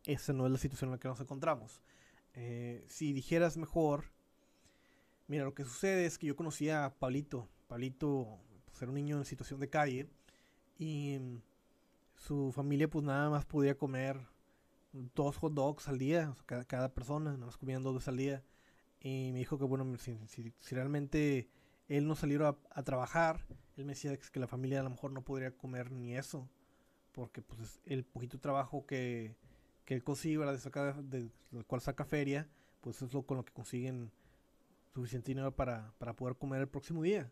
esa 0.05 0.33
no 0.33 0.47
es 0.47 0.53
la 0.53 0.59
situación 0.59 0.89
en 0.89 0.93
la 0.93 0.99
que 0.99 1.09
nos 1.09 1.21
encontramos. 1.21 1.83
Eh, 2.35 2.85
si 2.89 3.13
dijeras 3.13 3.57
mejor, 3.57 4.05
mira, 5.27 5.45
lo 5.45 5.55
que 5.55 5.65
sucede 5.65 6.07
es 6.07 6.19
que 6.19 6.29
yo 6.29 6.37
conocía 6.37 6.85
a 6.85 6.95
Pablito. 6.95 7.49
Pablito 7.69 8.39
pues, 8.81 8.83
era 8.83 8.91
un 8.91 8.95
niño 8.95 9.19
en 9.19 9.25
situación 9.27 9.61
de 9.61 9.69
calle 9.69 10.07
y 10.79 11.19
su 12.17 12.51
familia 12.53 12.89
pues 12.89 13.05
nada 13.05 13.29
más 13.29 13.45
podía 13.45 13.77
comer 13.77 14.19
dos 14.93 15.37
hot 15.37 15.53
dogs 15.53 15.89
al 15.89 15.99
día, 15.99 16.35
cada, 16.47 16.95
persona, 16.95 17.33
nada 17.33 17.47
más 17.47 17.59
comían 17.59 17.83
dos 17.83 18.09
al 18.09 18.17
día. 18.17 18.43
Y 19.01 19.31
me 19.33 19.39
dijo 19.39 19.59
que 19.59 19.65
bueno, 19.65 19.85
si, 19.99 20.55
realmente 20.71 21.51
él 21.89 22.07
no 22.07 22.15
saliera 22.15 22.57
a, 22.71 22.83
trabajar, 22.83 23.47
él 23.77 23.85
me 23.85 23.93
decía 23.93 24.17
que 24.17 24.41
la 24.41 24.47
familia 24.47 24.81
a 24.81 24.83
lo 24.83 24.91
mejor 24.91 25.13
no 25.13 25.23
podría 25.23 25.57
comer 25.57 25.91
ni 25.91 26.17
eso, 26.17 26.49
porque 27.13 27.43
pues 27.43 27.81
el 27.85 28.05
poquito 28.05 28.39
trabajo 28.39 28.87
que, 28.87 29.37
que 29.85 29.95
él 29.95 30.03
consigue, 30.03 30.39
¿verdad? 30.39 30.55
De 30.55 30.61
saca, 30.61 30.93
del 31.03 31.31
cual 31.67 31.83
saca 31.83 32.05
feria, 32.05 32.49
pues 32.81 33.03
es 33.03 33.13
lo 33.13 33.27
con 33.27 33.37
lo 33.37 33.45
que 33.45 33.53
consiguen 33.53 34.11
suficiente 34.95 35.33
dinero 35.33 35.55
para, 35.55 35.93
para 35.99 36.17
poder 36.17 36.37
comer 36.37 36.63
el 36.63 36.69
próximo 36.69 37.03
día. 37.03 37.31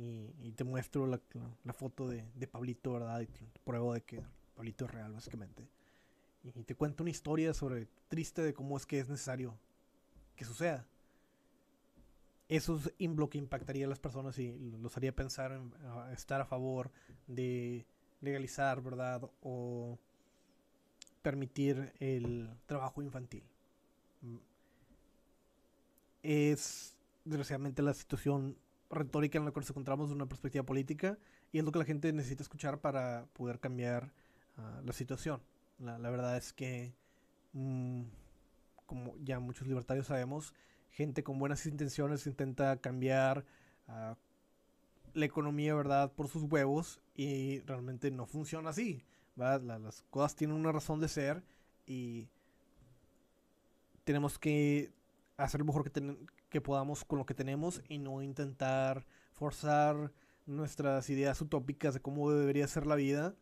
Y, 0.00 0.52
te 0.52 0.62
muestro 0.62 1.08
la, 1.08 1.20
la, 1.64 1.72
foto 1.72 2.08
de, 2.08 2.22
Pablito, 2.46 2.92
¿verdad? 2.92 3.20
Y 3.20 3.28
pruebo 3.64 3.94
de 3.94 4.02
que 4.02 4.22
Pablito 4.54 4.84
es 4.84 4.92
real, 4.92 5.12
básicamente. 5.12 5.68
Y, 6.44 6.62
te 6.62 6.76
cuento 6.76 7.02
una 7.02 7.10
historia 7.10 7.52
sobre 7.52 7.88
triste 8.06 8.42
de 8.42 8.54
cómo 8.54 8.76
es 8.76 8.86
que 8.86 9.00
es 9.00 9.08
necesario 9.08 9.58
que 10.36 10.44
suceda. 10.44 10.86
Eso 12.48 12.76
es 12.76 12.92
lo 13.08 13.28
que 13.28 13.38
impactaría 13.38 13.86
a 13.86 13.88
las 13.88 13.98
personas 13.98 14.38
y 14.38 14.70
los 14.80 14.96
haría 14.96 15.14
pensar 15.14 15.50
en 15.50 15.72
estar 16.12 16.40
a 16.40 16.46
favor 16.46 16.92
de 17.26 17.84
legalizar, 18.20 18.80
¿verdad? 18.80 19.28
O 19.42 19.98
permitir 21.22 21.92
el 21.98 22.48
trabajo 22.66 23.02
infantil. 23.02 23.42
Es 26.22 26.96
desgraciadamente 27.24 27.82
la 27.82 27.94
situación 27.94 28.56
retórica 28.90 29.38
en 29.38 29.44
la 29.44 29.52
que 29.52 29.60
nos 29.60 29.70
encontramos 29.70 30.08
de 30.08 30.14
una 30.14 30.26
perspectiva 30.26 30.64
política 30.64 31.18
y 31.52 31.58
es 31.58 31.64
lo 31.64 31.72
que 31.72 31.78
la 31.78 31.84
gente 31.84 32.12
necesita 32.12 32.42
escuchar 32.42 32.80
para 32.80 33.26
poder 33.32 33.60
cambiar 33.60 34.12
ah, 34.56 34.80
la 34.84 34.92
situación. 34.92 35.40
La, 35.78 36.10
verdad 36.10 36.36
es 36.36 36.52
que, 36.52 36.92
mm, 37.52 38.02
como 38.86 39.14
ya 39.22 39.38
muchos 39.38 39.68
libertarios 39.68 40.06
sabemos, 40.06 40.54
gente 40.90 41.22
con 41.22 41.38
buenas 41.38 41.64
intenciones 41.66 42.26
intenta 42.26 42.76
cambiar 42.78 43.44
ah, 43.86 44.16
la 45.14 45.24
economía, 45.24 45.74
¿verdad?, 45.74 46.12
por 46.12 46.28
sus 46.28 46.44
huevos 46.44 47.00
y 47.14 47.60
realmente 47.60 48.10
no 48.10 48.26
funciona 48.26 48.70
así. 48.70 49.04
las 49.36 50.02
cosas 50.10 50.34
tienen 50.34 50.56
una 50.56 50.72
razón 50.72 51.00
de 51.00 51.08
ser 51.08 51.44
y 51.86 52.28
tenemos 54.04 54.38
que 54.38 54.90
hacer 55.36 55.60
lo 55.60 55.66
mejor 55.66 55.84
que, 55.84 55.90
que 56.48 56.60
podamos 56.60 57.04
con 57.04 57.18
lo 57.18 57.26
que 57.26 57.34
tenemos 57.34 57.82
y 57.88 57.98
no 57.98 58.22
intentar 58.22 59.04
forzar 59.32 60.12
nuestras 60.46 61.10
ideas 61.10 61.40
utópicas 61.40 61.94
de 61.94 62.00
cómo 62.00 62.30
debería 62.30 62.66
ser 62.66 62.86
la 62.86 62.96
vida, 62.96 63.34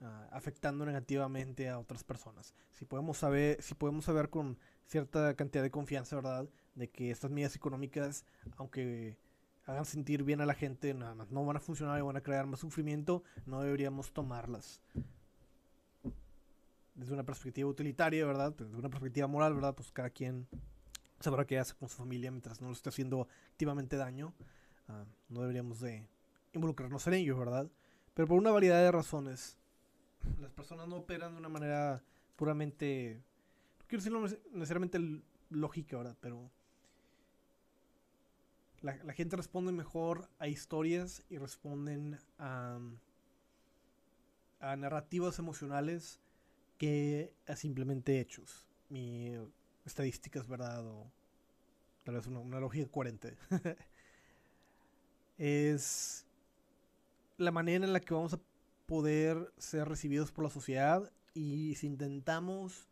ah, 0.00 0.28
afectando 0.32 0.84
negativamente 0.84 1.68
a 1.68 1.78
otras 1.78 2.04
personas. 2.04 2.54
Si 2.72 2.84
podemos 2.84 3.18
saber, 3.18 3.62
si 3.62 3.74
podemos 3.74 4.04
saber 4.04 4.28
con 4.28 4.58
cierta 4.86 5.34
cantidad 5.34 5.62
de 5.62 5.70
confianza, 5.70 6.16
¿verdad? 6.16 6.48
De 6.74 6.90
que 6.90 7.10
estas 7.10 7.30
medidas 7.30 7.54
económicas, 7.56 8.24
aunque 8.56 9.18
hagan 9.66 9.84
sentir 9.84 10.24
bien 10.24 10.40
a 10.40 10.46
la 10.46 10.54
gente, 10.54 10.94
nada 10.94 11.14
más 11.14 11.30
no 11.30 11.44
van 11.44 11.56
a 11.56 11.60
funcionar 11.60 11.98
y 11.98 12.02
van 12.02 12.16
a 12.16 12.22
crear 12.22 12.46
más 12.46 12.60
sufrimiento, 12.60 13.22
no 13.46 13.62
deberíamos 13.62 14.12
tomarlas. 14.12 14.80
Desde 16.94 17.12
una 17.12 17.24
perspectiva 17.24 17.68
utilitaria, 17.68 18.26
¿verdad? 18.26 18.52
Desde 18.56 18.76
una 18.76 18.88
perspectiva 18.88 19.28
moral, 19.28 19.54
¿verdad? 19.54 19.74
Pues 19.74 19.92
cada 19.92 20.10
quien 20.10 20.48
sabrá 21.20 21.46
qué 21.46 21.58
hace 21.58 21.74
con 21.74 21.88
su 21.88 21.96
familia 21.96 22.30
mientras 22.30 22.60
no 22.60 22.68
lo 22.68 22.72
esté 22.72 22.88
haciendo 22.88 23.28
activamente 23.50 23.96
daño. 23.96 24.34
Ah, 24.88 25.04
no 25.28 25.40
deberíamos 25.40 25.80
de 25.80 26.06
involucrarnos 26.52 27.06
en 27.06 27.14
ello, 27.14 27.38
¿verdad? 27.38 27.70
Pero 28.14 28.28
por 28.28 28.38
una 28.38 28.50
variedad 28.50 28.82
de 28.82 28.90
razones, 28.90 29.58
las 30.40 30.52
personas 30.52 30.88
no 30.88 30.96
operan 30.96 31.32
de 31.32 31.38
una 31.38 31.48
manera 31.48 32.02
puramente, 32.36 33.22
no 33.78 33.86
quiero 33.86 34.02
decirlo 34.02 34.20
necesariamente 34.52 34.98
lógica, 35.50 35.98
¿verdad? 35.98 36.16
Pero 36.20 36.50
la, 38.80 38.94
gente 39.12 39.36
responde 39.36 39.72
mejor 39.72 40.28
a 40.38 40.48
historias 40.48 41.24
y 41.28 41.38
responden 41.38 42.18
a, 42.38 42.78
a 44.60 44.76
narrativas 44.76 45.38
emocionales 45.38 46.20
que 46.78 47.34
a 47.46 47.56
simplemente 47.56 48.20
hechos. 48.20 48.66
Mi 48.88 49.36
estadísticas, 49.88 50.46
¿verdad? 50.46 50.86
O 50.86 51.10
tal 52.04 52.14
vez 52.14 52.26
una, 52.26 52.60
lógica 52.60 52.90
coherente. 52.90 53.36
es 55.38 56.26
la 57.36 57.50
manera 57.50 57.84
en 57.84 57.92
la 57.92 58.00
que 58.00 58.14
vamos 58.14 58.34
a 58.34 58.40
poder 58.86 59.52
ser 59.58 59.88
recibidos 59.88 60.32
por 60.32 60.44
la 60.44 60.50
sociedad 60.50 61.12
y 61.34 61.74
si 61.74 61.86
intentamos 61.86 62.88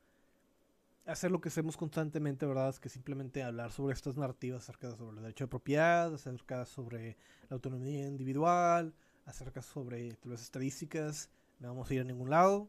hacer 1.07 1.31
lo 1.31 1.41
que 1.41 1.49
hacemos 1.49 1.77
constantemente, 1.77 2.47
¿verdad? 2.47 2.69
Es 2.69 2.81
que 2.81 2.89
simplemente 2.89 3.43
hablar 3.43 3.73
sobre 3.73 3.95
estas 3.95 4.17
narrativas 4.17 4.63
acerca 4.65 4.95
sobre 4.97 5.17
el 5.17 5.23
derecho 5.23 5.45
de 5.45 5.49
propiedad, 5.49 6.13
acerca 6.13 6.67
sobre 6.67 7.17
la 7.49 7.55
autonomía 7.55 8.07
individual, 8.07 8.95
acerca 9.25 9.63
sobre 9.63 10.15
tal 10.15 10.33
vez 10.33 10.43
estadísticas, 10.43 11.31
no 11.59 11.69
vamos 11.69 11.91
a 11.91 11.95
ir 11.95 12.01
a 12.01 12.05
ningún 12.05 12.31
lado. 12.31 12.69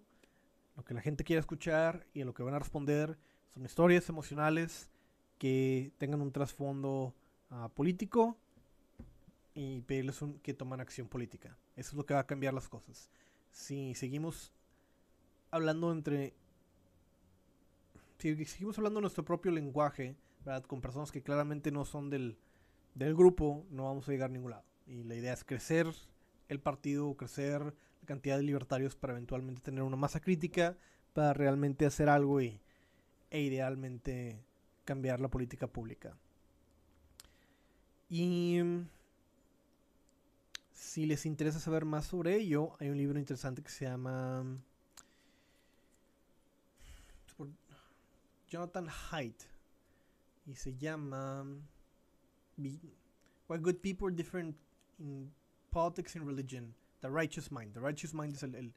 Lo 0.75 0.85
que 0.85 0.93
la 0.93 1.01
gente 1.01 1.23
quiere 1.23 1.39
escuchar 1.39 2.05
y 2.13 2.21
a 2.21 2.25
lo 2.25 2.33
que 2.33 2.43
van 2.43 2.53
a 2.53 2.59
responder 2.59 3.17
son 3.53 3.65
historias 3.65 4.07
emocionales 4.09 4.89
que 5.37 5.91
tengan 5.97 6.21
un 6.21 6.31
trasfondo 6.31 7.13
uh, 7.51 7.69
político 7.69 8.37
y 9.53 9.81
pedirles 9.81 10.19
que 10.43 10.53
toman 10.53 10.81
acción 10.81 11.07
política. 11.07 11.57
Eso 11.75 11.91
es 11.91 11.93
lo 11.95 12.05
que 12.05 12.13
va 12.13 12.21
a 12.21 12.27
cambiar 12.27 12.53
las 12.53 12.69
cosas. 12.69 13.09
Si 13.51 13.95
seguimos 13.95 14.53
hablando 15.51 15.91
entre... 15.91 16.35
Si 18.19 18.45
seguimos 18.45 18.77
hablando 18.77 19.01
nuestro 19.01 19.25
propio 19.25 19.51
lenguaje, 19.51 20.15
¿verdad? 20.45 20.63
Con 20.63 20.81
personas 20.81 21.11
que 21.11 21.21
claramente 21.21 21.71
no 21.71 21.85
son 21.85 22.09
del, 22.09 22.37
del 22.95 23.15
grupo, 23.15 23.65
no 23.69 23.85
vamos 23.85 24.07
a 24.07 24.11
llegar 24.11 24.29
a 24.29 24.33
ningún 24.33 24.51
lado. 24.51 24.65
Y 24.87 25.03
la 25.03 25.15
idea 25.15 25.33
es 25.33 25.43
crecer 25.43 25.87
el 26.49 26.59
partido, 26.59 27.15
crecer 27.15 27.61
la 27.63 28.05
cantidad 28.05 28.37
de 28.37 28.43
libertarios 28.43 28.95
para 28.95 29.13
eventualmente 29.13 29.61
tener 29.61 29.83
una 29.83 29.97
masa 29.97 30.19
crítica, 30.19 30.77
para 31.13 31.33
realmente 31.33 31.85
hacer 31.85 32.09
algo 32.09 32.41
y, 32.41 32.59
e 33.29 33.41
idealmente 33.41 34.43
cambiar 34.85 35.19
la 35.19 35.29
política 35.29 35.67
pública. 35.67 36.17
Y 38.09 38.59
si 40.71 41.05
les 41.05 41.25
interesa 41.25 41.59
saber 41.59 41.85
más 41.85 42.05
sobre 42.05 42.35
ello, 42.35 42.77
hay 42.79 42.89
un 42.89 42.97
libro 42.97 43.19
interesante 43.19 43.61
que 43.61 43.69
se 43.69 43.85
llama 43.85 44.45
Jonathan 48.47 48.87
Haidt 49.11 49.43
y 50.45 50.55
se 50.55 50.75
llama 50.77 51.45
Why 52.55 53.57
Good 53.59 53.81
People 53.81 54.07
Are 54.07 54.15
Different 54.15 54.55
in 54.99 55.31
Politics 55.69 56.15
and 56.15 56.25
Religion, 56.25 56.73
The 57.01 57.09
Righteous 57.09 57.51
Mind. 57.51 57.73
The 57.73 57.81
Righteous 57.81 58.13
Mind 58.13 58.35
es 58.35 58.43
el, 58.43 58.73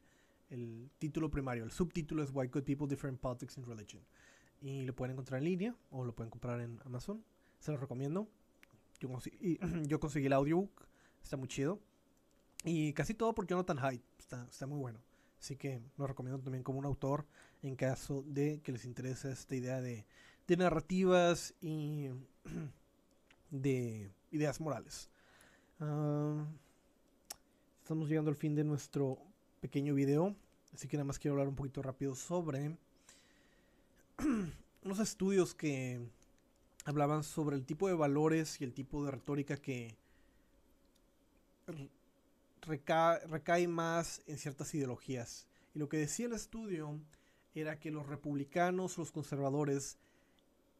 el, 0.49 0.89
título 0.99 1.31
primario, 1.31 1.63
el 1.63 1.71
subtítulo 1.71 2.21
es 2.21 2.31
Why 2.33 2.47
Good 2.47 2.63
People 2.63 2.87
Different 2.87 3.15
in 3.15 3.21
Politics 3.21 3.57
and 3.57 3.65
Religion. 3.65 4.01
Y 4.61 4.85
lo 4.85 4.95
pueden 4.95 5.13
encontrar 5.13 5.39
en 5.39 5.45
línea 5.45 5.75
o 5.89 6.05
lo 6.05 6.13
pueden 6.13 6.29
comprar 6.29 6.61
en 6.61 6.79
Amazon. 6.85 7.23
Se 7.59 7.71
los 7.71 7.79
recomiendo. 7.79 8.27
Yo, 8.99 9.09
yo 9.87 9.99
conseguí 9.99 10.27
el 10.27 10.33
audiobook, 10.33 10.87
está 11.23 11.37
muy 11.37 11.47
chido. 11.47 11.79
Y 12.63 12.93
casi 12.93 13.13
todo 13.13 13.33
por 13.33 13.47
Jonathan 13.47 13.77
Hyde. 13.77 14.03
Está, 14.19 14.45
está 14.45 14.67
muy 14.67 14.77
bueno. 14.77 14.99
Así 15.39 15.55
que 15.55 15.81
lo 15.97 16.05
recomiendo 16.05 16.39
también 16.39 16.63
como 16.63 16.77
un 16.77 16.85
autor 16.85 17.25
en 17.63 17.75
caso 17.75 18.23
de 18.27 18.61
que 18.61 18.71
les 18.71 18.85
interese 18.85 19.31
esta 19.31 19.55
idea 19.55 19.81
de, 19.81 20.05
de 20.47 20.57
narrativas 20.57 21.55
y 21.61 22.09
de 23.49 24.11
ideas 24.31 24.61
morales. 24.61 25.09
Ah, 25.79 26.45
estamos 27.81 28.07
llegando 28.07 28.29
al 28.29 28.35
fin 28.35 28.53
de 28.53 28.63
nuestro 28.63 29.17
pequeño 29.61 29.95
video. 29.95 30.35
Así 30.73 30.87
que 30.87 30.97
nada 30.97 31.05
más 31.05 31.17
quiero 31.17 31.33
hablar 31.33 31.47
un 31.47 31.55
poquito 31.55 31.81
rápido 31.81 32.13
sobre 32.13 32.77
unos 34.83 34.99
estudios 34.99 35.55
que 35.55 35.99
hablaban 36.85 37.23
sobre 37.23 37.55
el 37.55 37.65
tipo 37.65 37.87
de 37.87 37.93
valores 37.93 38.59
y 38.61 38.63
el 38.63 38.73
tipo 38.73 39.03
de 39.05 39.11
retórica 39.11 39.57
que 39.57 39.95
recae, 42.61 43.67
más 43.67 44.21
en 44.27 44.37
ciertas 44.37 44.73
ideologías. 44.75 45.47
Y 45.73 45.79
lo 45.79 45.89
que 45.89 45.97
decía 45.97 46.25
el 46.27 46.33
estudio 46.33 46.99
era 47.55 47.79
que 47.79 47.91
los 47.91 48.07
republicanos, 48.07 48.97
los 48.97 49.11
conservadores, 49.11 49.97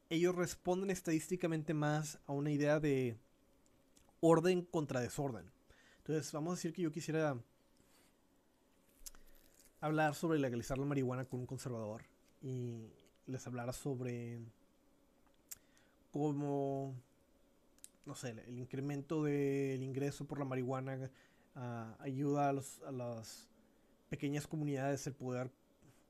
ellos 0.09 0.35
responden 0.35 0.89
estadísticamente 0.89 1.73
más 1.73 2.19
a 2.27 2.33
una 2.33 2.51
idea 2.51 2.79
de 2.79 3.17
orden 4.19 4.63
contra 4.63 4.99
desorden. 4.99 5.51
Entonces, 5.99 6.31
vamos 6.31 6.51
a 6.51 6.55
decir 6.55 6.73
que 6.73 6.81
yo 6.81 6.91
quisiera 6.91 7.37
hablar 9.79 10.13
sobre 10.15 10.39
legalizar 10.39 10.77
la 10.77 10.85
marihuana 10.85 11.25
con 11.25 11.39
un 11.39 11.45
conservador 11.47 12.03
y 12.41 13.00
les 13.28 13.45
hablara 13.47 13.74
sobre 13.74 14.39
cómo, 16.11 16.93
no 18.05 18.15
sé, 18.15 18.30
el 18.47 18.59
incremento 18.59 19.24
del 19.24 19.84
ingreso 19.84 20.26
por 20.26 20.39
la 20.39 20.45
marihuana 20.45 21.09
ayuda 21.99 22.49
a, 22.49 22.53
los, 22.53 22.82
a 22.84 22.91
las 22.91 23.49
pequeñas 24.09 24.47
comunidades 24.47 25.05
el 25.07 25.13
poder 25.13 25.51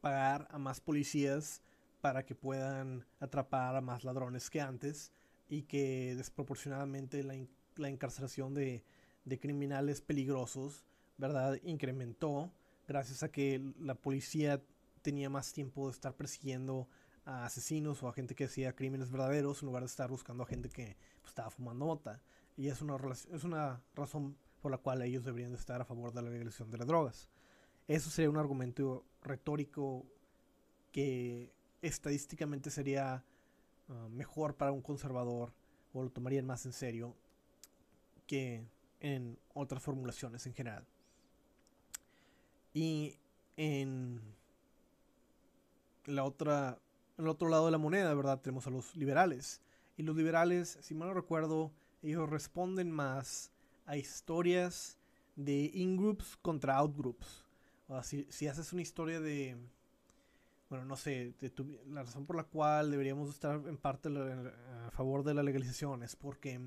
pagar 0.02 0.48
a 0.52 0.58
más 0.58 0.82
policías 0.82 1.62
para 2.02 2.26
que 2.26 2.36
puedan 2.36 3.06
atrapar 3.20 3.76
a 3.76 3.82
más 3.82 4.04
ladrones 4.04 4.50
que 4.50 4.62
antes 4.62 5.12
y 5.50 5.64
que 5.64 6.16
desproporcionadamente 6.16 7.24
la, 7.24 7.36
la 7.76 7.90
encarcelación 7.90 8.54
de, 8.54 8.84
de, 9.26 9.40
criminales 9.40 10.02
peligrosos, 10.02 10.84
¿verdad? 11.18 11.60
Incrementó 11.64 12.52
gracias 12.88 13.22
a 13.22 13.32
que 13.32 13.62
la 13.80 13.96
policía 13.96 14.62
tenía 15.02 15.30
más 15.30 15.54
tiempo 15.54 15.88
de 15.88 15.94
estar 15.94 16.16
persiguiendo 16.16 16.88
a 17.26 17.46
asesinos 17.46 18.02
o 18.04 18.08
a 18.08 18.14
gente 18.14 18.36
que 18.36 18.46
hacía 18.46 18.76
crímenes 18.76 19.12
verdaderos 19.12 19.62
en 19.62 19.68
lugar 19.68 19.84
de 19.84 19.88
estar 19.88 20.10
buscando 20.10 20.44
a 20.44 20.48
gente 20.48 20.70
que 20.70 20.98
pues, 21.22 21.32
estaba 21.32 21.50
fumando 21.50 21.86
mota. 21.86 22.22
Y 22.58 22.68
es 22.68 22.82
una, 22.82 22.98
es 23.32 23.44
una 23.44 23.82
razón 23.96 24.38
por 24.62 24.72
la 24.72 24.78
cual 24.78 25.02
ellos 25.02 25.26
deberían 25.26 25.52
de 25.52 25.58
estar 25.58 25.82
a 25.82 25.86
favor 25.86 26.14
de 26.14 26.22
la 26.22 26.30
legalización 26.30 26.70
de 26.70 26.78
las 26.78 26.88
drogas. 26.88 27.30
Eso 27.88 28.10
sería 28.10 28.30
un 28.30 28.38
argumento 28.38 29.06
retórico 29.24 30.06
que 30.92 31.52
estadísticamente 31.82 32.70
sería 32.70 33.24
ah, 33.90 34.08
mejor 34.10 34.56
para 34.56 34.72
un 34.72 34.82
conservador 34.82 35.54
o 35.94 36.04
lo 36.04 36.10
tomarían 36.10 36.46
más 36.46 36.66
en 36.66 36.74
serio 36.74 37.16
que 38.28 38.66
en 39.00 39.38
otras 39.54 39.82
formulaciones 39.82 40.46
en 40.46 40.54
general. 40.54 40.86
Y 42.74 43.18
en 43.58 44.22
la 46.06 46.24
otra, 46.24 46.80
en 47.22 47.28
el 47.28 47.30
otro 47.30 47.50
lado 47.50 47.66
de 47.68 47.72
la 47.72 47.78
moneda, 47.78 48.14
¿verdad? 48.16 48.42
Tenemos 48.42 48.66
a 48.66 48.72
los 48.72 48.96
liberales. 48.96 49.62
Y 49.96 50.04
los 50.04 50.16
liberales, 50.16 50.80
si 50.82 50.96
mal 50.96 51.10
no 51.10 51.14
recuerdo, 51.14 51.72
ellos 52.02 52.28
responden 52.28 52.90
más 52.90 53.52
a 53.86 53.96
historias 53.96 54.98
de 55.36 55.70
in-groups 55.74 56.38
contra 56.42 56.76
out-groups. 56.78 57.46
O 57.88 58.02
si, 58.02 58.26
si, 58.30 58.48
haces 58.48 58.74
una 58.74 58.82
historia 58.82 59.20
de, 59.20 59.56
bueno, 60.70 60.86
no 60.86 60.96
sé, 60.96 61.36
la 61.90 62.02
razón 62.04 62.26
por 62.26 62.36
la 62.36 62.44
cual 62.44 62.90
deberíamos 62.90 63.30
estar 63.30 63.62
en 63.68 63.78
parte 63.78 64.10
a 64.10 64.90
favor 64.92 65.24
de 65.24 65.36
la 65.36 65.44
legalización 65.44 66.02
es 66.02 66.16
porque 66.16 66.60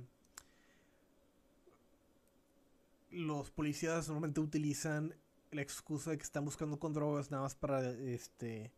los 3.11 3.51
policías 3.51 4.07
normalmente 4.07 4.41
utilizan 4.41 5.15
la 5.51 5.63
excusa 5.63 6.11
de 6.11 6.19
que 6.19 6.25
están 6.25 6.45
buscando 6.45 6.79
con 6.79 6.93
drogas 6.93 7.31
nada 7.31 7.43
más 7.43 7.57
para 7.57 7.91
este 7.91 8.73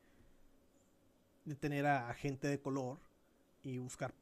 detener 1.46 1.86
a, 1.86 2.12
gente 2.12 2.48
de 2.48 2.60
color 2.60 2.98
y 3.62 3.78
buscar 3.78 4.12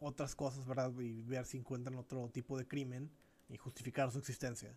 otras 0.00 0.34
cosas, 0.34 0.66
¿verdad? 0.66 0.92
Y 0.98 1.20
ver 1.22 1.44
si 1.44 1.58
encuentran 1.58 1.96
otro 1.96 2.28
tipo 2.30 2.56
de 2.56 2.66
crimen 2.66 3.10
y 3.50 3.58
justificar 3.58 4.10
su 4.10 4.18
existencia, 4.18 4.74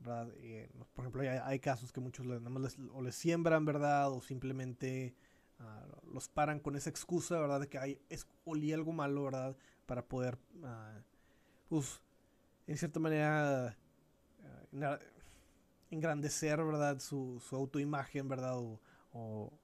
¿verdad? 0.00 0.28
Eh, 0.38 0.68
por 0.94 1.04
ejemplo, 1.04 1.22
hay, 1.44 1.58
casos 1.60 1.92
que 1.92 2.00
muchos 2.00 2.26
nada 2.26 2.40
más 2.50 2.62
les, 2.62 2.78
o 2.92 3.00
les 3.00 3.14
siembran, 3.14 3.64
¿verdad? 3.64 4.12
O 4.12 4.20
simplemente 4.20 5.14
ah, 5.60 5.86
los 6.12 6.28
paran 6.28 6.60
con 6.60 6.76
esa 6.76 6.90
excusa, 6.90 7.38
¿verdad? 7.40 7.60
De 7.60 7.68
que 7.68 7.78
hay, 7.78 8.00
es, 8.10 8.26
olí 8.44 8.72
algo 8.72 8.92
malo, 8.92 9.24
¿verdad? 9.24 9.56
Para 9.86 10.04
poder, 10.04 10.36
uh, 10.62 11.00
pues, 11.68 12.02
en 12.66 12.76
cierta 12.76 12.98
manera, 13.00 13.76
uh, 14.72 14.96
engrandecer, 15.90 16.62
¿verdad? 16.62 16.98
Su, 16.98 17.40
su 17.40 17.56
autoimagen, 17.56 18.28
¿verdad? 18.28 18.58
O, 18.58 18.80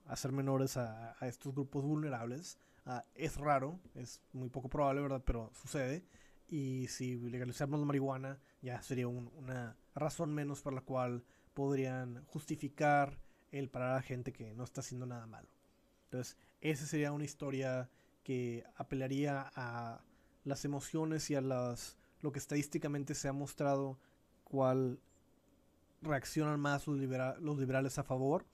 hacer 0.05 0.31
menores 0.31 0.77
a, 0.77 1.15
estos 1.21 1.53
grupos 1.53 1.83
vulnerables. 1.83 2.57
Ah, 2.85 3.05
es 3.15 3.37
raro, 3.37 3.79
es 3.95 4.21
muy 4.33 4.49
poco 4.49 4.69
probable, 4.69 5.01
¿verdad? 5.01 5.23
Pero 5.25 5.51
sucede. 5.53 6.05
Y 6.47 6.87
si 6.87 7.15
legalizamos 7.15 7.79
la 7.79 7.85
marihuana, 7.85 8.39
ya 8.61 8.81
sería 8.81 9.07
una 9.07 9.77
razón 9.95 10.33
menos 10.33 10.61
por 10.61 10.73
la 10.73 10.81
cual 10.81 11.23
podrían 11.53 12.25
justificar 12.25 13.19
el 13.51 13.69
parar 13.69 13.97
a 13.97 14.01
gente 14.01 14.33
que 14.33 14.53
no 14.53 14.63
está 14.63 14.81
haciendo 14.81 15.05
nada 15.05 15.25
malo. 15.27 15.47
Entonces, 16.05 16.37
esa 16.61 16.85
sería 16.85 17.11
una 17.11 17.23
historia 17.23 17.89
que 18.23 18.63
apelaría 18.75 19.51
a 19.55 20.03
las 20.43 20.65
emociones 20.65 21.29
y 21.29 21.35
a 21.35 21.41
las, 21.41 21.97
lo 22.21 22.31
que 22.31 22.39
estadísticamente 22.39 23.15
se 23.15 23.27
ha 23.27 23.33
mostrado 23.33 23.99
cuál 24.43 24.99
reaccionan 26.01 26.59
más 26.59 26.87
los, 26.87 26.99
los 27.39 27.59
liberales 27.59 27.97
a 27.97 28.03
favor. 28.03 28.45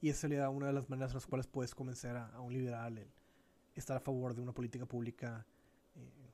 Y 0.00 0.08
esa 0.08 0.22
sería 0.22 0.48
una 0.48 0.68
de 0.68 0.72
las 0.72 0.88
maneras 0.88 1.10
en 1.12 1.16
las 1.16 1.26
cuales 1.26 1.46
puedes 1.46 1.74
convencer 1.74 2.16
a, 2.16 2.40
un 2.40 2.52
liberal 2.52 2.98
el 2.98 3.08
estar 3.74 3.96
a 3.96 4.00
favor 4.00 4.34
de 4.34 4.42
una 4.42 4.52
política 4.52 4.86
pública 4.86 5.46
eh, 5.94 6.30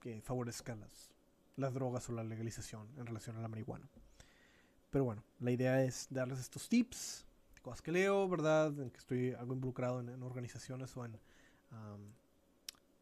que 0.00 0.20
favorezca 0.22 0.76
las, 0.76 1.10
las 1.56 1.74
drogas 1.74 2.08
o 2.08 2.12
la 2.12 2.24
legalización 2.24 2.88
en 2.96 3.06
relación 3.06 3.36
a 3.36 3.40
la 3.40 3.48
marihuana. 3.48 3.88
Pero 4.90 5.04
bueno, 5.04 5.22
la 5.40 5.50
idea 5.50 5.82
es 5.84 6.06
darles 6.10 6.38
estos 6.38 6.68
tips, 6.68 7.26
cosas 7.60 7.82
que 7.82 7.92
leo, 7.92 8.28
¿verdad? 8.28 8.78
En 8.80 8.90
que 8.90 8.98
estoy 8.98 9.32
algo 9.32 9.52
involucrado 9.52 10.00
en, 10.00 10.22
organizaciones 10.22 10.96
o 10.96 11.04
en 11.04 11.18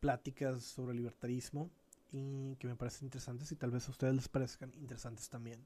pláticas 0.01 0.64
sobre 0.64 0.95
libertarismo 0.95 1.71
y 2.12 2.57
que 2.57 2.67
me 2.67 2.77
parecen 2.77 3.07
interesantes 3.07 3.51
y 3.53 3.57
tal 3.57 3.71
vez 3.71 3.87
a 3.89 3.91
ustedes 3.91 4.14
les 4.14 4.29
parezcan 4.29 4.73
interesantes 4.75 5.29
también. 5.29 5.64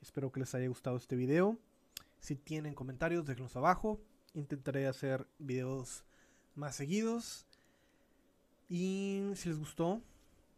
Espero 0.00 0.30
que 0.30 0.40
les 0.40 0.54
haya 0.54 0.68
gustado 0.68 0.96
este 0.96 1.16
video. 1.16 1.58
Si 2.20 2.36
tienen 2.36 2.74
comentarios, 2.74 3.24
déjenlos 3.24 3.56
abajo. 3.56 4.00
Intentaré 4.34 4.86
hacer 4.86 5.26
videos 5.38 6.04
más 6.54 6.76
seguidos. 6.76 7.46
Y 8.68 9.30
si 9.34 9.48
les 9.48 9.58
gustó, 9.58 10.02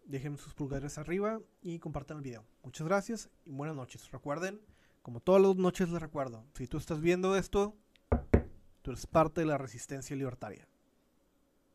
dejen 0.05 0.39
sus 0.39 0.55
pulgares 0.55 0.99
arriba 0.99 1.41
y 1.61 1.79
compartan 1.79 2.19
el 2.19 2.23
video. 2.23 2.45
Muchas 2.63 2.87
gracias 2.87 3.31
y 3.45 3.51
buenas 3.51 3.77
noches. 3.77 4.11
Recuerden, 4.11 4.61
como 5.03 5.21
todas 5.21 5.43
las 5.43 5.57
noches 5.57 5.91
les 5.91 6.01
recuerdo, 6.01 6.45
si 6.55 6.67
tú 6.67 6.79
estás 6.79 7.01
viendo 7.01 7.37
esto, 7.37 7.77
tú 8.83 8.91
eres 8.91 9.07
parte 9.07 9.43
de 9.43 9.47
la 9.47 9.59
resistencia 9.59 10.17
libertaria. 10.17 10.67